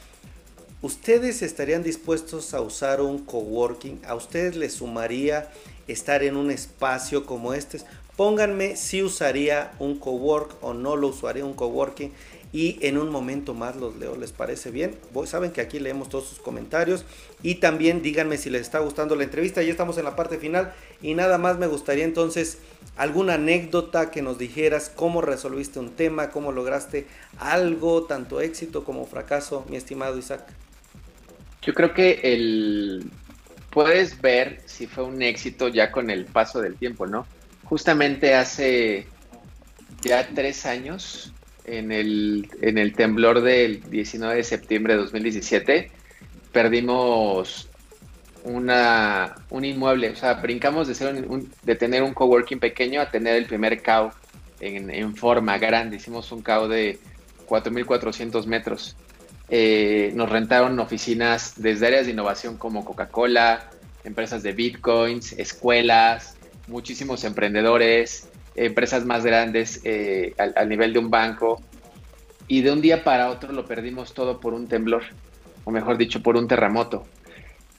¿ustedes 0.87 1.42
estarían 1.42 1.83
dispuestos 1.83 2.55
a 2.55 2.61
usar 2.61 3.01
un 3.01 3.18
coworking? 3.18 4.03
¿A 4.07 4.14
ustedes 4.14 4.55
les 4.55 4.75
sumaría 4.75 5.51
estar 5.88 6.22
en 6.22 6.37
un 6.37 6.53
espacio 6.53 7.27
como 7.27 7.55
este? 7.55 7.81
Pónganme 8.16 8.77
si 8.77 9.03
usaría 9.03 9.72
un 9.81 9.99
cowork 9.99 10.62
o 10.62 10.75
no 10.75 10.94
lo 10.94 11.09
usaría 11.09 11.44
un 11.44 11.55
coworking 11.55 12.12
y 12.53 12.79
en 12.87 12.99
un 12.99 13.11
momento 13.11 13.53
más 13.53 13.75
los 13.75 13.96
leo. 13.96 14.14
¿Les 14.14 14.31
parece 14.31 14.70
bien? 14.70 14.96
Saben 15.27 15.51
que 15.51 15.61
aquí 15.61 15.81
leemos 15.81 16.09
todos 16.09 16.29
sus 16.29 16.38
comentarios 16.38 17.05
y 17.42 17.57
también 17.57 18.01
díganme 18.01 18.38
si 18.38 18.49
les 18.49 18.62
está 18.62 18.79
gustando 18.79 19.16
la 19.16 19.25
entrevista. 19.25 19.62
Ya 19.62 19.72
estamos 19.72 19.99
en 19.99 20.05
la 20.05 20.14
parte 20.14 20.38
final 20.38 20.72
y 21.03 21.14
nada 21.14 21.37
más 21.37 21.59
me 21.59 21.66
gustaría 21.66 22.05
entonces 22.05 22.59
alguna 22.96 23.35
anécdota 23.35 24.12
que 24.12 24.22
nos 24.22 24.38
dijeras 24.38 24.88
cómo 24.94 25.20
resolviste 25.20 25.81
un 25.81 25.90
tema, 25.90 26.31
cómo 26.31 26.53
lograste 26.53 27.09
algo, 27.38 28.05
tanto 28.05 28.40
éxito 28.40 28.85
como 28.85 29.05
fracaso, 29.05 29.66
mi 29.68 29.77
estimado 29.77 30.16
Isaac. 30.16 30.46
Yo 31.66 31.74
creo 31.74 31.92
que 31.92 32.20
el 32.22 33.11
puedes 33.70 34.22
ver 34.22 34.62
si 34.64 34.87
fue 34.87 35.05
un 35.05 35.20
éxito 35.20 35.68
ya 35.68 35.92
con 35.92 36.09
el 36.09 36.24
paso 36.24 36.62
del 36.62 36.76
tiempo, 36.76 37.07
¿no? 37.07 37.26
Justamente 37.64 38.35
hace 38.35 39.07
ya 40.00 40.26
tres 40.35 40.64
años, 40.64 41.35
en 41.66 41.92
el, 41.92 42.48
en 42.62 42.79
el 42.79 42.94
temblor 42.94 43.42
del 43.42 43.83
19 43.90 44.37
de 44.37 44.44
septiembre 44.44 44.94
de 44.94 45.00
2017, 45.00 45.90
perdimos 46.52 47.68
una, 48.44 49.35
un 49.50 49.64
inmueble, 49.64 50.11
o 50.11 50.16
sea, 50.16 50.35
brincamos 50.35 50.88
de, 50.88 50.94
ser 50.94 51.26
de 51.26 51.74
tener 51.74 52.02
un 52.02 52.14
coworking 52.14 52.61
pequeño 52.61 53.00
a 53.00 53.11
tener 53.11 53.37
el 53.37 53.46
primer 53.46 53.83
CAO 53.83 54.12
en, 54.61 54.88
en 54.88 55.16
forma 55.16 55.59
grande. 55.59 55.96
Hicimos 55.96 56.31
un 56.33 56.40
CAO 56.40 56.68
de 56.68 56.98
4.400 57.46 58.46
metros. 58.46 58.96
Eh, 59.48 60.11
nos 60.14 60.28
rentaron 60.28 60.78
oficinas 60.80 61.54
desde 61.56 61.87
áreas 61.87 62.06
de 62.06 62.12
innovación 62.12 62.56
como 62.56 62.85
Coca-Cola, 62.85 63.70
empresas 64.04 64.42
de 64.42 64.52
bitcoins, 64.52 65.32
escuelas, 65.32 66.37
muchísimos 66.66 67.22
emprendedores, 67.24 68.28
empresas 68.56 69.04
más 69.04 69.24
grandes 69.24 69.80
eh, 69.85 70.35
al, 70.38 70.68
nivel 70.68 70.92
de 70.92 70.98
un 70.98 71.11
banco. 71.11 71.61
Y 72.48 72.62
de 72.62 72.72
un 72.72 72.80
día 72.80 73.04
para 73.04 73.30
otro 73.30 73.52
lo 73.52 73.66
perdimos 73.66 74.14
todo 74.14 74.40
por 74.40 74.54
un 74.54 74.68
temblor, 74.68 75.02
o 75.64 75.70
mejor 75.70 75.96
dicho, 75.96 76.22
por 76.22 76.37
un 76.37 76.48
terremoto. 76.48 77.06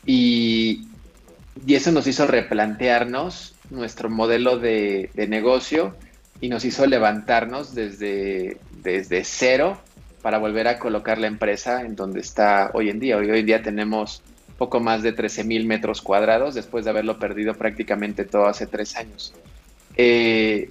Y, 0.05 0.87
eso 1.67 1.91
nos 1.91 2.05
hizo 2.05 2.27
replantearnos 2.27 3.55
nuestro 3.71 4.11
modelo 4.11 4.59
de, 4.59 5.09
de 5.15 5.27
negocio 5.27 5.95
y 6.39 6.49
nos 6.49 6.63
hizo 6.65 6.85
levantarnos 6.85 7.73
desde, 7.73 8.57
desde 8.83 9.23
cero 9.23 9.81
para 10.27 10.39
volver 10.39 10.67
a 10.67 10.77
colocar 10.77 11.19
la 11.19 11.27
empresa 11.27 11.83
en 11.83 11.95
donde 11.95 12.19
está 12.19 12.71
hoy 12.73 12.89
en 12.89 12.99
día. 12.99 13.15
Hoy, 13.15 13.31
hoy 13.31 13.39
en 13.39 13.45
día 13.45 13.63
tenemos 13.63 14.21
poco 14.57 14.81
más 14.81 15.01
de 15.01 15.13
13 15.13 15.45
mil 15.45 15.65
metros 15.65 16.01
cuadrados 16.01 16.53
después 16.53 16.83
de 16.83 16.91
haberlo 16.91 17.17
perdido 17.17 17.53
prácticamente 17.53 18.25
todo 18.25 18.45
hace 18.45 18.67
tres 18.67 18.97
años. 18.97 19.33
Eh, 19.95 20.69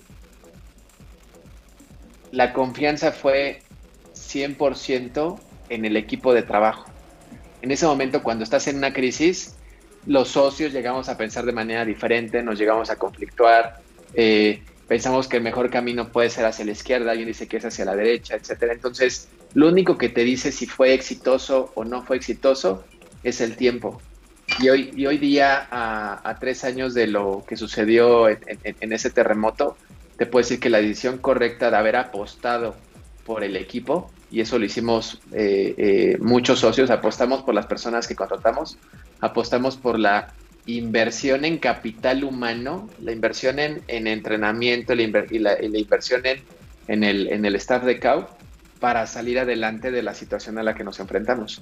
la 2.33 2.53
confianza 2.53 3.13
fue 3.13 3.63
100% 4.15 5.41
en 5.71 5.87
el 5.87 5.97
equipo 5.97 6.35
de 6.35 6.43
trabajo. 6.43 6.85
En 7.63 7.71
ese 7.71 7.87
momento, 7.87 8.23
cuando 8.23 8.45
estás 8.45 8.69
en 8.69 8.77
una 8.77 8.93
crisis, 8.93 9.57
los 10.05 10.29
socios 10.29 10.75
llegamos 10.75 11.09
a 11.09 11.17
pensar 11.17 11.47
de 11.47 11.53
manera 11.53 11.87
diferente, 11.87 12.43
nos 12.43 12.59
llegamos 12.59 12.91
a 12.91 12.97
conflictuar. 12.97 13.81
Eh, 14.13 14.63
pensamos 14.87 15.29
que 15.29 15.39
el 15.39 15.43
mejor 15.43 15.71
camino 15.71 16.13
puede 16.13 16.29
ser 16.29 16.45
hacia 16.45 16.67
la 16.67 16.73
izquierda, 16.73 17.13
alguien 17.13 17.29
dice 17.29 17.49
que 17.49 17.57
es 17.57 17.65
hacia 17.65 17.87
la 17.87 17.97
derecha, 17.97 18.35
etcétera. 18.35 18.75
Entonces, 18.75 19.31
lo 19.55 19.69
único 19.69 19.97
que 19.97 20.09
te 20.09 20.23
dice 20.23 20.53
si 20.53 20.67
fue 20.67 20.95
exitoso 20.95 21.73
o 21.75 21.85
no 21.85 22.03
fue 22.03 22.17
exitoso 22.17 22.85
es 23.23 23.41
el 23.41 23.57
tiempo. 23.57 24.01
Y 24.61 24.69
hoy, 24.69 24.93
y 24.97 25.07
hoy 25.07 25.19
día, 25.19 25.67
a, 25.71 26.37
tres 26.39 26.65
años 26.65 26.95
de 26.95 27.07
lo 27.09 27.45
que 27.47 27.57
sucedió 27.57 28.29
en, 28.29 28.93
ese 28.93 29.11
terremoto, 29.11 29.77
te 30.17 30.27
puedo 30.27 30.45
decir 30.45 30.61
que 30.61 30.71
la 30.71 30.79
decisión 30.79 31.19
correcta 31.19 31.71
de 31.71 31.77
haber 31.77 31.97
apostado 31.97 32.77
por 33.25 33.43
el 33.43 33.57
equipo, 33.57 34.11
y 34.31 34.41
eso 34.41 34.59
lo 34.59 34.65
hicimos 34.65 35.21
eh, 35.33 35.75
eh, 35.77 36.19
muchos 36.21 36.61
socios, 36.61 36.91
apostamos 36.91 37.43
por 37.43 37.55
las 37.55 37.67
personas 37.67 38.07
que 38.07 38.15
contratamos, 38.15 38.79
apostamos 39.21 39.77
por 39.77 39.99
la 39.99 40.33
inversión 40.67 41.45
en 41.45 41.59
capital 41.59 42.25
humano, 42.25 42.89
la 43.03 43.13
inversión 43.13 43.59
en, 43.59 43.83
entrenamiento 43.89 44.95
y, 44.95 45.39
la, 45.39 45.63
inversión 45.63 46.23
en, 46.89 47.05
el, 47.05 47.29
en 47.29 47.45
el 47.45 47.57
staff 47.57 47.85
de 47.85 47.99
CAU 47.99 48.27
para 48.87 49.09
salir 49.09 49.41
adelante 49.41 49.91
de 49.91 50.01
la 50.01 50.15
situación 50.15 50.59
a 50.59 50.63
la 50.63 50.77
que 50.77 50.85
nos 50.85 51.01
enfrentamos. 51.01 51.61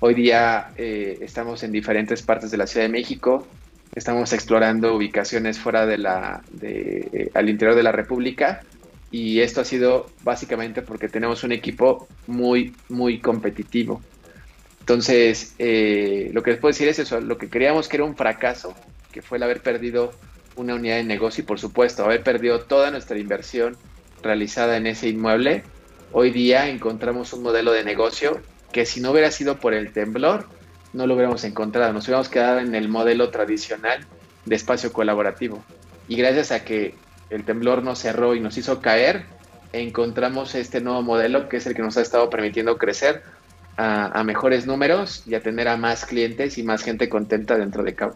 Hoy 0.00 0.12
día 0.12 0.72
eh, 0.76 1.18
estamos 1.20 1.62
en 1.62 1.70
diferentes 1.70 2.22
partes 2.22 2.50
de 2.50 2.56
la 2.56 2.66
Ciudad 2.66 2.86
de 2.86 2.92
México, 2.92 3.46
estamos 3.94 4.32
explorando 4.32 4.96
ubicaciones 4.96 5.60
fuera 5.60 5.86
de 5.86 5.98
la, 5.98 6.42
eh, 6.62 7.30
al 7.32 7.48
interior 7.48 7.76
de 7.76 7.84
la 7.84 7.92
República 7.92 8.62
y 9.12 9.38
esto 9.38 9.60
ha 9.60 9.64
sido 9.64 10.10
básicamente 10.24 10.82
porque 10.82 11.08
tenemos 11.08 11.44
un 11.44 11.52
equipo 11.52 12.08
muy, 12.26 12.74
muy 12.88 13.20
competitivo. 13.20 14.02
Entonces, 14.80 15.54
eh, 15.60 16.32
lo 16.32 16.42
que 16.42 16.50
les 16.50 16.58
puedo 16.58 16.72
decir 16.72 16.88
es 16.88 16.98
eso, 16.98 17.20
lo 17.20 17.38
que 17.38 17.48
creíamos 17.48 17.88
que 17.88 17.98
era 17.98 18.04
un 18.04 18.16
fracaso, 18.16 18.74
que 19.12 19.22
fue 19.22 19.38
el 19.38 19.44
haber 19.44 19.60
perdido 19.62 20.10
una 20.56 20.74
unidad 20.74 20.96
de 20.96 21.04
negocio 21.04 21.44
y 21.44 21.46
por 21.46 21.60
supuesto 21.60 22.04
haber 22.04 22.24
perdido 22.24 22.62
toda 22.62 22.90
nuestra 22.90 23.16
inversión 23.16 23.76
realizada 24.24 24.76
en 24.76 24.88
ese 24.88 25.08
inmueble, 25.08 25.62
hoy 26.16 26.30
día 26.30 26.68
encontramos 26.68 27.32
un 27.32 27.42
modelo 27.42 27.72
de 27.72 27.82
negocio 27.82 28.40
que 28.72 28.86
si 28.86 29.00
no 29.00 29.10
hubiera 29.10 29.32
sido 29.32 29.58
por 29.58 29.74
el 29.74 29.92
temblor, 29.92 30.46
no 30.92 31.08
lo 31.08 31.14
hubiéramos 31.14 31.42
encontrado, 31.42 31.92
nos 31.92 32.04
hubiéramos 32.04 32.28
quedado 32.28 32.60
en 32.60 32.74
el 32.76 32.88
modelo 32.88 33.30
tradicional 33.30 34.06
de 34.46 34.54
espacio 34.54 34.92
colaborativo. 34.92 35.62
Y 36.06 36.16
gracias 36.16 36.52
a 36.52 36.64
que 36.64 36.94
el 37.30 37.44
temblor 37.44 37.82
nos 37.82 37.98
cerró 37.98 38.36
y 38.36 38.40
nos 38.40 38.56
hizo 38.56 38.80
caer, 38.80 39.24
encontramos 39.72 40.54
este 40.54 40.80
nuevo 40.80 41.02
modelo 41.02 41.48
que 41.48 41.56
es 41.56 41.66
el 41.66 41.74
que 41.74 41.82
nos 41.82 41.96
ha 41.96 42.02
estado 42.02 42.30
permitiendo 42.30 42.78
crecer 42.78 43.22
a, 43.76 44.22
mejores 44.22 44.66
números 44.66 45.24
y 45.26 45.34
a 45.34 45.42
tener 45.42 45.66
a 45.66 45.76
más 45.76 46.06
clientes 46.06 46.58
y 46.58 46.62
más 46.62 46.84
gente 46.84 47.08
contenta 47.08 47.58
dentro 47.58 47.82
de 47.82 47.92
Cabo. 47.96 48.14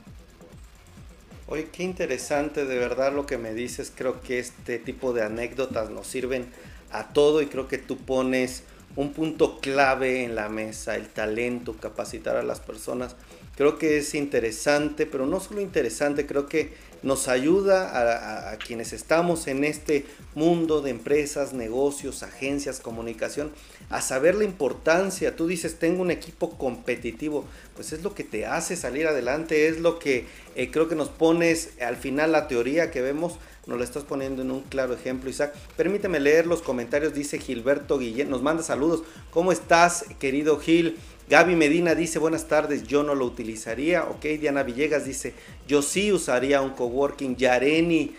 Oye, 1.49 1.67
qué 1.73 1.83
interesante 1.83 2.65
de 2.65 2.79
verdad 2.79 3.13
lo 3.13 3.27
que 3.27 3.39
me 3.39 3.55
dices. 3.55 3.93
Creo 3.93 4.21
que 4.21 4.39
este 4.39 4.79
tipo 4.79 5.13
de 5.13 5.25
anécdotas 5.25 5.91
nos 5.91 6.07
sirven 6.07 6.47
a 6.91 7.09
todo 7.09 7.43
y 7.43 7.47
creo 7.47 7.69
que 7.69 7.79
tú 7.79 7.97
pones 7.97 8.63
un 8.97 9.13
punto 9.13 9.61
clave 9.61 10.25
en 10.25 10.35
la 10.35 10.49
mesa, 10.49 10.97
el 10.97 11.09
talento, 11.09 11.77
capacitar 11.77 12.37
a 12.37 12.43
las 12.43 12.61
personas. 12.61 13.15
Creo 13.57 13.79
que 13.79 13.99
es 13.99 14.15
interesante, 14.15 15.07
pero 15.07 15.27
no 15.27 15.41
solo 15.41 15.61
interesante, 15.61 16.27
creo 16.27 16.47
que 16.47 16.73
nos 17.03 17.29
ayuda 17.29 18.53
a, 18.53 18.57
quienes 18.59 18.93
estamos 18.93 19.47
en 19.47 19.65
este 19.65 20.05
mundo 20.35 20.81
de 20.81 20.91
empresas, 20.91 21.53
negocios, 21.53 22.23
agencias, 22.23 22.81
comunicación, 22.81 23.53
a 23.89 24.01
saber 24.01 24.35
la 24.35 24.45
importancia. 24.45 25.37
Tú 25.37 25.47
dices, 25.47 25.79
tengo 25.79 26.03
un 26.03 26.11
equipo 26.11 26.59
competitivo, 26.59 27.45
pues 27.77 27.93
es 27.93 28.03
lo 28.03 28.15
que 28.15 28.25
te 28.25 28.47
hace 28.47 28.77
salir 28.77 29.07
adelante, 29.07 29.69
es 29.69 29.81
lo 29.81 29.99
que 29.99 30.27
eh, 30.57 30.71
creo 30.71 30.89
que 30.89 30.97
nos 30.97 31.09
pones 31.09 31.71
al 31.81 31.97
final 31.97 32.33
la 32.33 32.49
teoría 32.49 32.91
que 32.91 33.01
vemos, 33.01 33.39
nos 33.69 33.77
lo 33.77 33.85
estás 33.85 34.03
poniendo 34.03 34.41
en 34.41 34.51
un 34.51 34.63
claro 34.63 34.95
ejemplo, 34.95 35.29
Isaac. 35.29 35.55
Permíteme 35.77 36.19
leer 36.19 36.47
los 36.47 36.63
comentarios, 36.63 37.13
dice 37.13 37.39
Gilberto 37.39 37.99
Guillén, 37.99 38.31
nos 38.31 38.43
manda 38.43 38.63
saludos. 38.63 39.03
¿Cómo 39.31 39.53
estás, 39.53 40.07
querido 40.19 40.59
Gil? 40.59 40.97
Gaby 41.29 41.55
Medina 41.55 41.95
dice, 41.95 42.19
buenas 42.19 42.49
tardes, 42.49 42.85
yo 42.85 43.03
no 43.03 43.15
lo 43.15 43.27
utilizaría. 43.27 44.05
Ok, 44.05 44.25
Diana 44.41 44.63
Villegas 44.63 45.05
dice, 45.05 45.35
yo 45.67 45.83
sí 45.83 46.11
usaría 46.11 46.63
un 46.63 46.71
coworking. 46.71 47.37
Yareni 47.37 48.15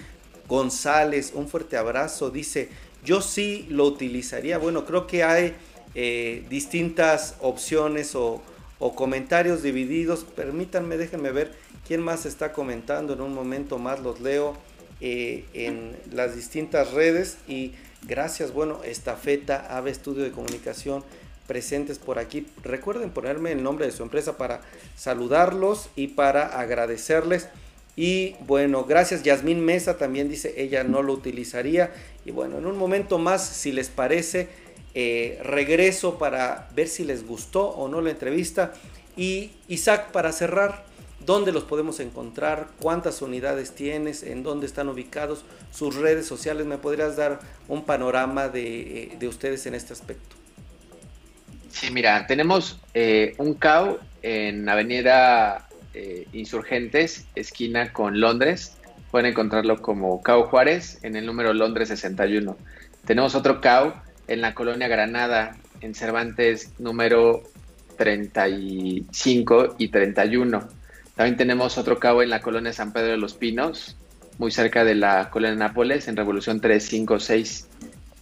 González, 0.48 1.32
un 1.34 1.48
fuerte 1.48 1.78
abrazo, 1.78 2.30
dice, 2.30 2.70
yo 3.04 3.22
sí 3.22 3.66
lo 3.70 3.86
utilizaría. 3.86 4.60
Bueno, 4.60 4.86
creo 4.86 5.08
que 5.08 5.24
hay 5.24 5.56
eh, 5.96 6.46
distintas 6.50 7.36
opciones 7.42 8.14
o, 8.14 8.44
comentarios 8.96 9.64
divididos. 9.64 10.24
Permítanme, 10.24 10.98
déjenme 10.98 11.32
ver 11.32 11.54
quién 11.88 12.02
más 12.02 12.28
está 12.28 12.54
comentando. 12.54 13.14
En 13.14 13.22
un 13.22 13.34
momento 13.34 13.80
más 13.80 14.00
los 14.00 14.22
leo 14.22 14.56
eh, 15.02 15.46
en 15.54 15.96
las 16.12 16.36
distintas 16.36 16.92
redes. 16.94 17.38
Y 17.48 17.74
gracias, 18.08 18.54
bueno, 18.54 18.84
Estafeta, 18.84 19.76
Ave 19.76 19.92
Estudio 19.92 20.24
de 20.24 20.32
Comunicación 20.32 21.04
presentes 21.50 21.98
por 21.98 22.20
aquí. 22.20 22.46
Recuerden 22.62 23.10
ponerme 23.10 23.52
el 23.52 23.64
nombre 23.64 23.88
de 23.88 23.92
su 23.92 24.04
empresa 24.04 24.38
para 24.38 24.62
saludarlos 24.96 25.90
y 25.96 26.10
para 26.10 26.46
agradecerles. 26.60 27.48
Y 27.96 28.36
bueno, 28.42 28.86
gracias. 28.86 29.24
Yasmín 29.24 29.66
Mesa 29.66 29.98
también 29.98 30.30
dice 30.30 30.54
ella 30.58 30.84
no 30.84 31.02
lo 31.02 31.12
utilizaría. 31.12 31.92
Y 32.24 32.30
bueno, 32.30 32.60
en 32.60 32.68
un 32.68 32.78
momento 32.78 33.18
más, 33.18 33.44
si 33.44 33.72
les 33.72 33.90
parece, 33.90 34.48
eh, 34.94 35.40
regreso 35.44 36.20
para 36.20 36.70
ver 36.76 36.88
si 36.88 37.04
les 37.04 37.26
gustó 37.26 37.68
o 37.70 37.88
no 37.88 38.00
la 38.00 38.12
entrevista. 38.12 38.74
Y 39.18 39.52
Isaac, 39.68 40.12
para 40.12 40.32
cerrar, 40.32 40.86
¿dónde 41.26 41.52
los 41.52 41.64
podemos 41.64 42.00
encontrar? 42.00 42.68
¿Cuántas 42.80 43.22
unidades 43.22 43.74
tienes? 43.74 44.24
¿En 44.24 44.44
dónde 44.44 44.66
están 44.66 44.90
ubicados? 44.90 45.44
¿Sus 45.72 45.96
redes 45.96 46.26
sociales? 46.26 46.66
¿Me 46.66 46.78
podrías 46.78 47.16
dar 47.16 47.40
un 47.68 47.84
panorama 47.86 48.50
de, 48.50 49.04
eh, 49.04 49.18
de 49.20 49.28
ustedes 49.28 49.66
en 49.66 49.76
este 49.76 49.94
aspecto? 49.94 50.36
Sí, 51.70 51.92
mira, 51.92 52.26
tenemos 52.28 52.80
eh, 52.94 53.36
un 53.38 53.54
CAU 53.54 54.00
en 54.22 54.68
Avenida 54.68 55.68
eh, 55.94 56.28
Insurgentes, 56.34 57.26
esquina 57.36 57.94
con 57.94 58.20
Londres. 58.20 58.76
Pueden 59.12 59.28
encontrarlo 59.28 59.82
como 59.82 60.22
CAU 60.22 60.44
Juárez 60.44 61.00
en 61.04 61.16
el 61.16 61.26
número 61.26 61.54
Londres 61.54 61.90
61. 61.90 62.58
Tenemos 63.06 63.36
otro 63.36 63.62
CAU 63.62 63.94
en 64.28 64.42
la 64.42 64.54
colonia 64.54 64.88
Granada, 64.88 65.56
en 65.82 65.96
Cervantes 65.96 66.74
número 66.80 67.44
35 67.98 69.76
y 69.78 69.90
31. 69.90 70.68
También 71.20 71.36
tenemos 71.36 71.78
otro 71.78 72.00
CAU 72.00 72.22
en 72.22 72.30
la 72.30 72.40
colonia 72.40 72.72
San 72.72 72.94
Pedro 72.94 73.10
de 73.10 73.18
los 73.18 73.34
Pinos, 73.34 73.98
muy 74.38 74.52
cerca 74.52 74.86
de 74.86 74.96
la 74.96 75.30
colonia 75.30 75.58
Nápoles, 75.58 76.08
en 76.08 76.16
Revolución 76.16 76.62
356. 76.62 77.68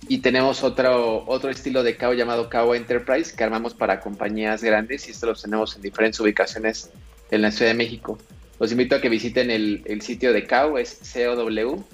Y 0.09 0.17
tenemos 0.17 0.63
otro, 0.63 1.23
otro 1.27 1.51
estilo 1.51 1.83
de 1.83 1.95
CAO 1.95 2.13
llamado 2.13 2.49
CAO 2.49 2.73
Enterprise 2.73 3.35
que 3.35 3.43
armamos 3.43 3.75
para 3.75 3.99
compañías 3.99 4.63
grandes 4.63 5.07
y 5.07 5.11
esto 5.11 5.27
los 5.27 5.43
tenemos 5.43 5.75
en 5.75 5.83
diferentes 5.83 6.19
ubicaciones 6.19 6.89
en 7.29 7.43
la 7.43 7.51
Ciudad 7.51 7.69
de 7.69 7.77
México. 7.77 8.17
Los 8.59 8.71
invito 8.71 8.95
a 8.95 8.99
que 8.99 9.09
visiten 9.09 9.51
el, 9.51 10.01
sitio 10.01 10.33
de 10.33 10.47
CAO, 10.47 10.79
es 10.79 10.99
cow.tech. 11.13 11.85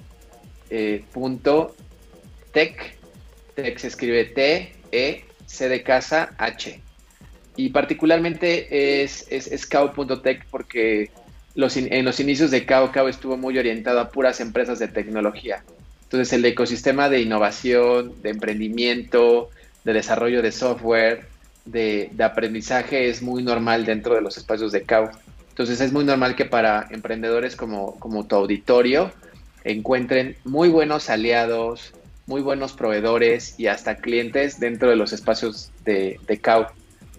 Eh, 0.70 1.04
tech, 2.50 2.96
tech 3.54 3.78
se 3.78 3.88
escribe 3.88 4.24
T, 4.24 4.72
E, 4.90 5.24
C 5.44 5.68
de 5.68 5.82
casa, 5.82 6.34
H. 6.38 6.80
Y 7.56 7.70
particularmente 7.70 9.02
es, 9.02 9.26
es, 9.30 9.46
es 9.46 9.66
CAO.tech 9.66 10.46
porque 10.50 11.10
los, 11.54 11.76
en 11.76 12.04
los 12.04 12.18
inicios 12.20 12.50
de 12.50 12.66
CAO, 12.66 12.90
CAO 12.90 13.08
estuvo 13.08 13.36
muy 13.36 13.56
orientado 13.58 14.00
a 14.00 14.10
puras 14.10 14.40
empresas 14.40 14.78
de 14.78 14.88
tecnología. 14.88 15.62
Entonces 16.02 16.32
el 16.32 16.44
ecosistema 16.44 17.08
de 17.08 17.20
innovación, 17.20 18.20
de 18.22 18.30
emprendimiento, 18.30 19.50
de 19.84 19.92
desarrollo 19.92 20.42
de 20.42 20.52
software, 20.52 21.26
de, 21.64 22.10
de 22.12 22.24
aprendizaje 22.24 23.08
es 23.08 23.22
muy 23.22 23.42
normal 23.42 23.84
dentro 23.84 24.14
de 24.14 24.20
los 24.20 24.36
espacios 24.36 24.72
de 24.72 24.82
CAO. 24.82 25.10
Entonces 25.48 25.80
es 25.80 25.92
muy 25.92 26.04
normal 26.04 26.34
que 26.34 26.44
para 26.44 26.88
emprendedores 26.90 27.54
como, 27.54 27.98
como 28.00 28.26
tu 28.26 28.34
auditorio 28.34 29.12
encuentren 29.62 30.36
muy 30.44 30.68
buenos 30.68 31.08
aliados, 31.08 31.92
muy 32.26 32.40
buenos 32.42 32.72
proveedores 32.72 33.58
y 33.58 33.68
hasta 33.68 33.96
clientes 33.96 34.58
dentro 34.58 34.90
de 34.90 34.96
los 34.96 35.12
espacios 35.12 35.70
de, 35.84 36.18
de 36.26 36.38
CAU. 36.38 36.66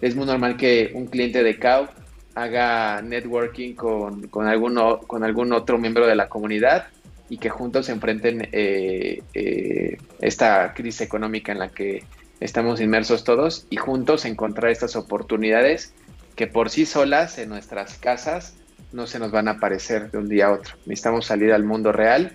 Es 0.01 0.15
muy 0.15 0.25
normal 0.25 0.57
que 0.57 0.91
un 0.93 1.07
cliente 1.07 1.43
de 1.43 1.57
CAU 1.57 1.87
haga 2.35 3.01
networking 3.01 3.75
con, 3.75 4.27
con, 4.27 4.47
alguno, 4.47 4.99
con 4.99 5.23
algún 5.23 5.53
otro 5.53 5.77
miembro 5.77 6.05
de 6.05 6.15
la 6.15 6.27
comunidad 6.27 6.87
y 7.29 7.37
que 7.37 7.49
juntos 7.49 7.87
se 7.87 7.91
enfrenten 7.91 8.49
eh, 8.51 9.23
eh, 9.33 9.97
esta 10.21 10.73
crisis 10.73 11.01
económica 11.01 11.51
en 11.51 11.59
la 11.59 11.69
que 11.69 12.03
estamos 12.39 12.81
inmersos 12.81 13.23
todos 13.23 13.65
y 13.69 13.77
juntos 13.77 14.25
encontrar 14.25 14.71
estas 14.71 14.95
oportunidades 14.95 15.93
que 16.35 16.47
por 16.47 16.69
sí 16.69 16.85
solas 16.85 17.37
en 17.37 17.49
nuestras 17.49 17.97
casas 17.97 18.55
no 18.91 19.07
se 19.07 19.19
nos 19.19 19.31
van 19.31 19.47
a 19.47 19.51
aparecer 19.51 20.11
de 20.11 20.17
un 20.17 20.29
día 20.29 20.47
a 20.47 20.51
otro. 20.51 20.75
Necesitamos 20.85 21.25
salir 21.25 21.51
al 21.53 21.63
mundo 21.63 21.91
real 21.91 22.33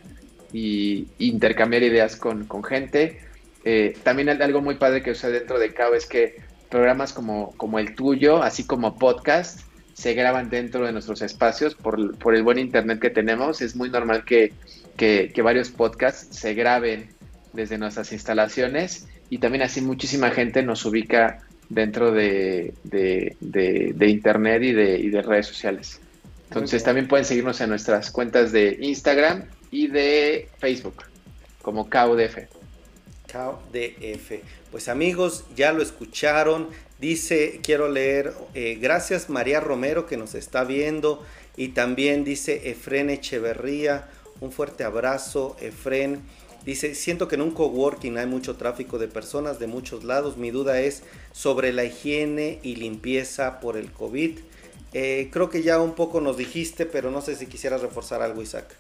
y 0.53 1.07
intercambiar 1.19 1.83
ideas 1.83 2.17
con, 2.17 2.47
gente. 2.65 3.21
Eh, 3.65 3.97
también 4.03 4.29
algo 4.29 4.61
muy 4.61 4.77
padre 4.77 5.03
que 5.03 5.15
sucede 5.15 5.41
dentro 5.41 5.59
de 5.59 5.73
CAO 5.73 5.95
es 5.95 6.07
que 6.07 6.37
programas 6.71 7.13
como, 7.13 7.53
como 7.57 7.79
el 7.79 7.95
tuyo, 7.95 8.43
así 8.43 8.65
como 8.65 8.97
podcast, 8.97 9.61
se 9.93 10.15
graban 10.15 10.49
dentro 10.49 10.87
de 10.87 10.93
nuestros 10.93 11.21
espacios 11.21 11.75
por, 11.75 12.35
el 12.35 12.43
buen 12.43 12.59
internet 12.59 13.01
que 13.01 13.11
tenemos. 13.11 13.61
Es 13.61 13.77
muy 13.77 13.91
normal 13.91 14.25
que, 14.25 14.53
varios 15.43 15.71
podcasts 15.71 16.35
se 16.37 16.55
graben 16.55 17.11
desde 17.53 17.77
nuestras 17.77 18.13
instalaciones 18.13 19.09
y 19.29 19.39
también 19.39 19.63
así 19.63 19.81
muchísima 19.81 20.31
gente 20.31 20.63
nos 20.63 20.85
ubica 20.87 21.41
dentro 21.69 22.13
de, 22.13 22.73
internet 24.01 24.63
y 24.63 24.73
de, 24.73 24.99
y 24.99 25.11
de 25.11 25.23
redes 25.23 25.49
sociales. 25.49 26.01
Entonces 26.49 26.83
también 26.83 27.07
pueden 27.07 27.25
seguirnos 27.25 27.61
en 27.61 27.69
nuestras 27.69 28.11
cuentas 28.11 28.53
de 28.53 28.79
Instagram 28.81 29.45
y 29.71 29.87
de 29.87 30.49
Facebook 30.59 31.05
como 31.63 31.89
KUDF. 31.89 32.39
KUDF. 33.31 34.60
Pues 34.71 34.89
amigos, 34.89 35.45
ya 35.57 35.73
lo 35.73 35.83
escucharon. 35.83 36.69
Dice, 37.01 37.61
quiero 37.63 37.89
leer, 37.89 38.33
eh, 38.55 38.79
gracias 38.81 39.29
María 39.29 39.59
Romero 39.59 40.07
que 40.07 40.17
nos 40.17 40.35
está 40.35 40.63
viendo. 40.65 41.25
Y 41.57 41.69
también 41.69 42.25
dice 42.25 42.71
Efren 42.71 43.11
Echeverría, 43.11 44.09
un 44.41 44.53
fuerte 44.53 44.85
abrazo, 44.85 45.57
Efren. 45.61 46.23
Dice, 46.65 46.95
siento 46.95 47.27
que 47.27 47.35
en 47.35 47.43
un 47.43 47.51
coworking 47.51 48.19
hay 48.19 48.27
mucho 48.27 48.57
tráfico 48.57 48.99
de 48.99 49.09
personas 49.09 49.59
de 49.59 49.67
muchos 49.67 50.05
lados. 50.05 50.37
Mi 50.37 50.51
duda 50.51 50.81
es 50.81 51.03
sobre 51.33 51.73
la 51.73 51.85
higiene 51.85 52.61
y 52.63 52.77
limpieza 52.77 53.61
por 53.61 53.77
el 53.77 53.91
COVID. 53.91 54.39
Eh, 54.93 55.31
creo 55.33 55.51
que 55.51 55.63
ya 55.63 55.81
un 55.81 55.95
poco 55.95 56.21
nos 56.21 56.37
dijiste, 56.37 56.87
pero 56.87 57.11
no 57.11 57.23
sé 57.23 57.35
si 57.35 57.47
quisieras 57.47 57.81
reforzar 57.81 58.23
algo, 58.23 58.43
Isaac. 58.43 58.77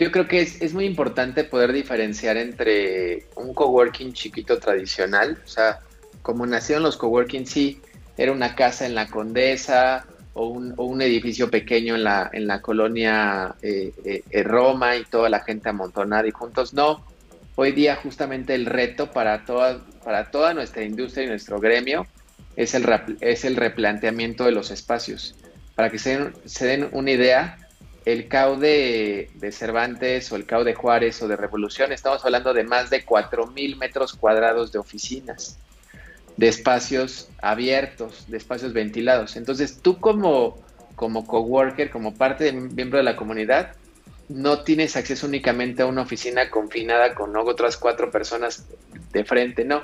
Yo 0.00 0.10
creo 0.10 0.26
que 0.26 0.40
es, 0.40 0.72
muy 0.72 0.86
importante 0.86 1.44
poder 1.44 1.74
diferenciar 1.74 2.38
entre 2.38 3.26
un 3.36 3.52
coworking 3.52 4.14
chiquito 4.14 4.58
tradicional, 4.58 5.36
o 5.44 5.46
sea, 5.46 5.80
como 6.22 6.46
nacieron 6.46 6.82
los 6.84 6.96
coworking, 6.96 7.46
sí, 7.46 7.82
era 8.16 8.32
una 8.32 8.54
casa 8.54 8.86
en 8.86 8.94
la 8.94 9.08
Condesa 9.08 10.06
o 10.32 10.46
un, 10.46 11.02
edificio 11.02 11.50
pequeño 11.50 11.96
en 11.96 12.04
la, 12.04 12.30
en 12.32 12.46
la 12.46 12.62
colonia 12.62 13.54
eh, 13.60 13.92
eh, 14.30 14.42
Roma 14.42 14.96
y 14.96 15.04
toda 15.04 15.28
la 15.28 15.40
gente 15.40 15.68
amontonada 15.68 16.26
y 16.26 16.30
juntos. 16.30 16.72
No, 16.72 17.04
hoy 17.56 17.72
día 17.72 17.94
justamente 17.96 18.54
el 18.54 18.64
reto 18.64 19.10
para 19.10 19.44
toda, 19.44 19.84
para 20.02 20.30
toda 20.30 20.54
nuestra 20.54 20.82
industria 20.82 21.24
y 21.24 21.28
nuestro 21.28 21.60
gremio 21.60 22.06
es 22.56 22.72
el, 22.72 22.86
es 23.20 23.44
el 23.44 23.54
replanteamiento 23.54 24.44
de 24.44 24.52
los 24.52 24.70
espacios. 24.70 25.34
Para 25.74 25.90
que 25.90 25.98
se 25.98 26.32
se 26.46 26.66
den 26.66 26.88
una 26.92 27.10
idea, 27.10 27.58
el 28.04 28.28
CAU 28.28 28.58
de, 28.58 29.28
Cervantes 29.52 30.32
o 30.32 30.36
el 30.36 30.46
CAU 30.46 30.64
de 30.64 30.74
Juárez 30.74 31.20
o 31.22 31.28
de 31.28 31.36
Revolución, 31.36 31.92
estamos 31.92 32.24
hablando 32.24 32.54
de 32.54 32.64
más 32.64 32.90
de 32.90 33.04
4.000 33.04 33.76
metros 33.76 34.14
cuadrados 34.14 34.72
de 34.72 34.78
oficinas, 34.78 35.58
de 36.36 36.48
espacios 36.48 37.28
abiertos, 37.42 38.28
de 38.28 38.38
espacios 38.38 38.72
ventilados. 38.72 39.36
Entonces, 39.36 39.80
tú 39.82 39.98
como, 39.98 40.58
como 40.96 41.26
coworker, 41.26 41.90
como 41.90 42.14
parte 42.14 42.44
de 42.44 42.52
miembro 42.52 42.98
de 42.98 43.04
la 43.04 43.16
comunidad, 43.16 43.74
no 44.28 44.62
tienes 44.62 44.96
acceso 44.96 45.26
únicamente 45.26 45.82
a 45.82 45.86
una 45.86 46.02
oficina 46.02 46.50
confinada 46.50 47.14
con 47.14 47.36
otras 47.36 47.76
cuatro 47.76 48.10
personas 48.10 48.64
de 49.12 49.24
frente, 49.24 49.64
no. 49.64 49.82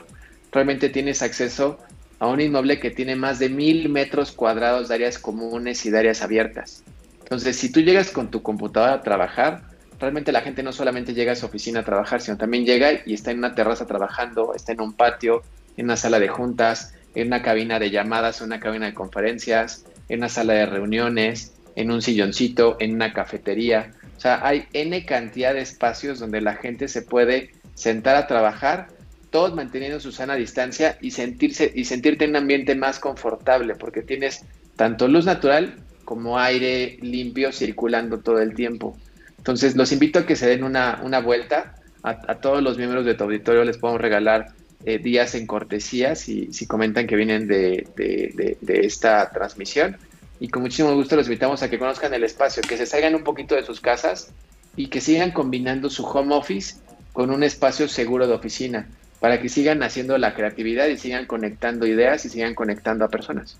Realmente 0.52 0.88
tienes 0.88 1.20
acceso 1.20 1.78
a 2.18 2.28
un 2.28 2.40
inmueble 2.40 2.78
que 2.78 2.90
tiene 2.90 3.16
más 3.16 3.38
de 3.38 3.48
mil 3.48 3.88
metros 3.88 4.32
cuadrados 4.32 4.88
de 4.88 4.94
áreas 4.94 5.18
comunes 5.18 5.84
y 5.84 5.90
de 5.90 5.98
áreas 5.98 6.22
abiertas. 6.22 6.84
Entonces, 7.26 7.56
si 7.56 7.72
tú 7.72 7.80
llegas 7.80 8.12
con 8.12 8.30
tu 8.30 8.40
computadora 8.40 8.92
a 8.92 9.02
trabajar, 9.02 9.62
realmente 9.98 10.30
la 10.30 10.42
gente 10.42 10.62
no 10.62 10.70
solamente 10.70 11.12
llega 11.12 11.32
a 11.32 11.34
su 11.34 11.46
oficina 11.46 11.80
a 11.80 11.84
trabajar, 11.84 12.20
sino 12.20 12.36
también 12.36 12.64
llega 12.64 13.02
y 13.04 13.14
está 13.14 13.32
en 13.32 13.38
una 13.38 13.52
terraza 13.52 13.84
trabajando, 13.84 14.54
está 14.54 14.70
en 14.70 14.80
un 14.80 14.92
patio, 14.92 15.42
en 15.76 15.86
una 15.86 15.96
sala 15.96 16.20
de 16.20 16.28
juntas, 16.28 16.94
en 17.16 17.26
una 17.26 17.42
cabina 17.42 17.80
de 17.80 17.90
llamadas, 17.90 18.40
en 18.40 18.46
una 18.46 18.60
cabina 18.60 18.86
de 18.86 18.94
conferencias, 18.94 19.86
en 20.08 20.20
una 20.20 20.28
sala 20.28 20.52
de 20.52 20.66
reuniones, 20.66 21.52
en 21.74 21.90
un 21.90 22.00
silloncito, 22.00 22.76
en 22.78 22.94
una 22.94 23.12
cafetería. 23.12 23.92
O 24.16 24.20
sea, 24.20 24.46
hay 24.46 24.66
N 24.72 25.04
cantidad 25.04 25.52
de 25.52 25.62
espacios 25.62 26.20
donde 26.20 26.40
la 26.40 26.54
gente 26.54 26.86
se 26.86 27.02
puede 27.02 27.50
sentar 27.74 28.14
a 28.14 28.28
trabajar, 28.28 28.86
todos 29.30 29.52
manteniendo 29.52 29.98
su 29.98 30.12
sana 30.12 30.36
distancia 30.36 30.96
y 31.00 31.10
sentirse 31.10 31.72
y 31.74 31.86
sentirte 31.86 32.22
en 32.22 32.30
un 32.30 32.36
ambiente 32.36 32.76
más 32.76 33.00
confortable, 33.00 33.74
porque 33.74 34.02
tienes 34.02 34.44
tanto 34.76 35.08
luz 35.08 35.26
natural 35.26 35.74
como 36.06 36.38
aire 36.38 36.98
limpio 37.02 37.52
circulando 37.52 38.20
todo 38.20 38.40
el 38.40 38.54
tiempo. 38.54 38.96
Entonces, 39.36 39.76
los 39.76 39.92
invito 39.92 40.20
a 40.20 40.26
que 40.26 40.36
se 40.36 40.46
den 40.46 40.64
una, 40.64 41.20
vuelta. 41.20 41.74
A, 42.02 42.36
todos 42.36 42.62
los 42.62 42.78
miembros 42.78 43.04
de 43.04 43.14
tu 43.14 43.24
auditorio 43.24 43.64
les 43.64 43.76
podemos 43.76 44.00
regalar 44.00 44.52
eh, 44.84 44.98
días 44.98 45.34
en 45.34 45.48
cortesía 45.48 46.14
si, 46.14 46.52
si 46.52 46.66
comentan 46.66 47.08
que 47.08 47.16
vienen 47.16 47.48
de, 47.48 48.56
esta 48.66 49.30
transmisión. 49.30 49.96
Y 50.38 50.48
con 50.48 50.62
muchísimo 50.62 50.94
gusto 50.94 51.16
los 51.16 51.26
invitamos 51.26 51.62
a 51.62 51.68
que 51.68 51.78
conozcan 51.78 52.14
el 52.14 52.22
espacio, 52.22 52.62
que 52.62 52.76
se 52.76 52.86
salgan 52.86 53.14
un 53.16 53.24
poquito 53.24 53.56
de 53.56 53.64
sus 53.64 53.80
casas 53.80 54.32
y 54.76 54.86
que 54.86 55.00
sigan 55.00 55.32
combinando 55.32 55.90
su 55.90 56.04
home 56.04 56.34
office 56.34 56.76
con 57.12 57.30
un 57.30 57.42
espacio 57.42 57.88
seguro 57.88 58.28
de 58.28 58.34
oficina, 58.34 58.86
para 59.18 59.40
que 59.40 59.48
sigan 59.48 59.82
haciendo 59.82 60.18
la 60.18 60.34
creatividad 60.34 60.86
y 60.86 60.98
sigan 60.98 61.26
conectando 61.26 61.86
ideas 61.86 62.24
y 62.24 62.28
sigan 62.28 62.54
conectando 62.54 63.04
a 63.04 63.08
personas. 63.08 63.58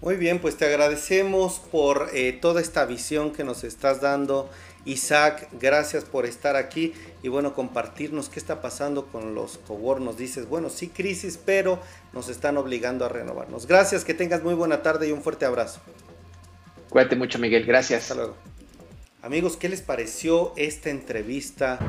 Muy 0.00 0.14
bien, 0.14 0.38
pues 0.38 0.56
te 0.56 0.64
agradecemos 0.64 1.60
por 1.72 2.10
eh, 2.12 2.32
toda 2.32 2.60
esta 2.60 2.84
visión 2.84 3.32
que 3.32 3.42
nos 3.42 3.64
estás 3.64 4.00
dando. 4.00 4.48
Isaac, 4.84 5.48
gracias 5.60 6.04
por 6.04 6.24
estar 6.24 6.54
aquí 6.54 6.94
y 7.22 7.28
bueno, 7.28 7.52
compartirnos 7.52 8.28
qué 8.28 8.38
está 8.38 8.62
pasando 8.62 9.06
con 9.06 9.34
los 9.34 9.58
cowork. 9.58 10.00
Nos 10.00 10.16
dices, 10.16 10.48
bueno, 10.48 10.70
sí 10.70 10.88
crisis, 10.88 11.38
pero 11.44 11.80
nos 12.12 12.28
están 12.28 12.56
obligando 12.58 13.04
a 13.04 13.08
renovarnos. 13.08 13.66
Gracias, 13.66 14.04
que 14.04 14.14
tengas 14.14 14.42
muy 14.42 14.54
buena 14.54 14.82
tarde 14.82 15.08
y 15.08 15.12
un 15.12 15.20
fuerte 15.20 15.46
abrazo. 15.46 15.80
Cuídate 16.88 17.16
mucho, 17.16 17.40
Miguel. 17.40 17.66
Gracias. 17.66 18.02
Hasta 18.02 18.14
luego. 18.14 18.36
Amigos, 19.20 19.56
¿qué 19.56 19.68
les 19.68 19.82
pareció 19.82 20.52
esta 20.56 20.90
entrevista 20.90 21.80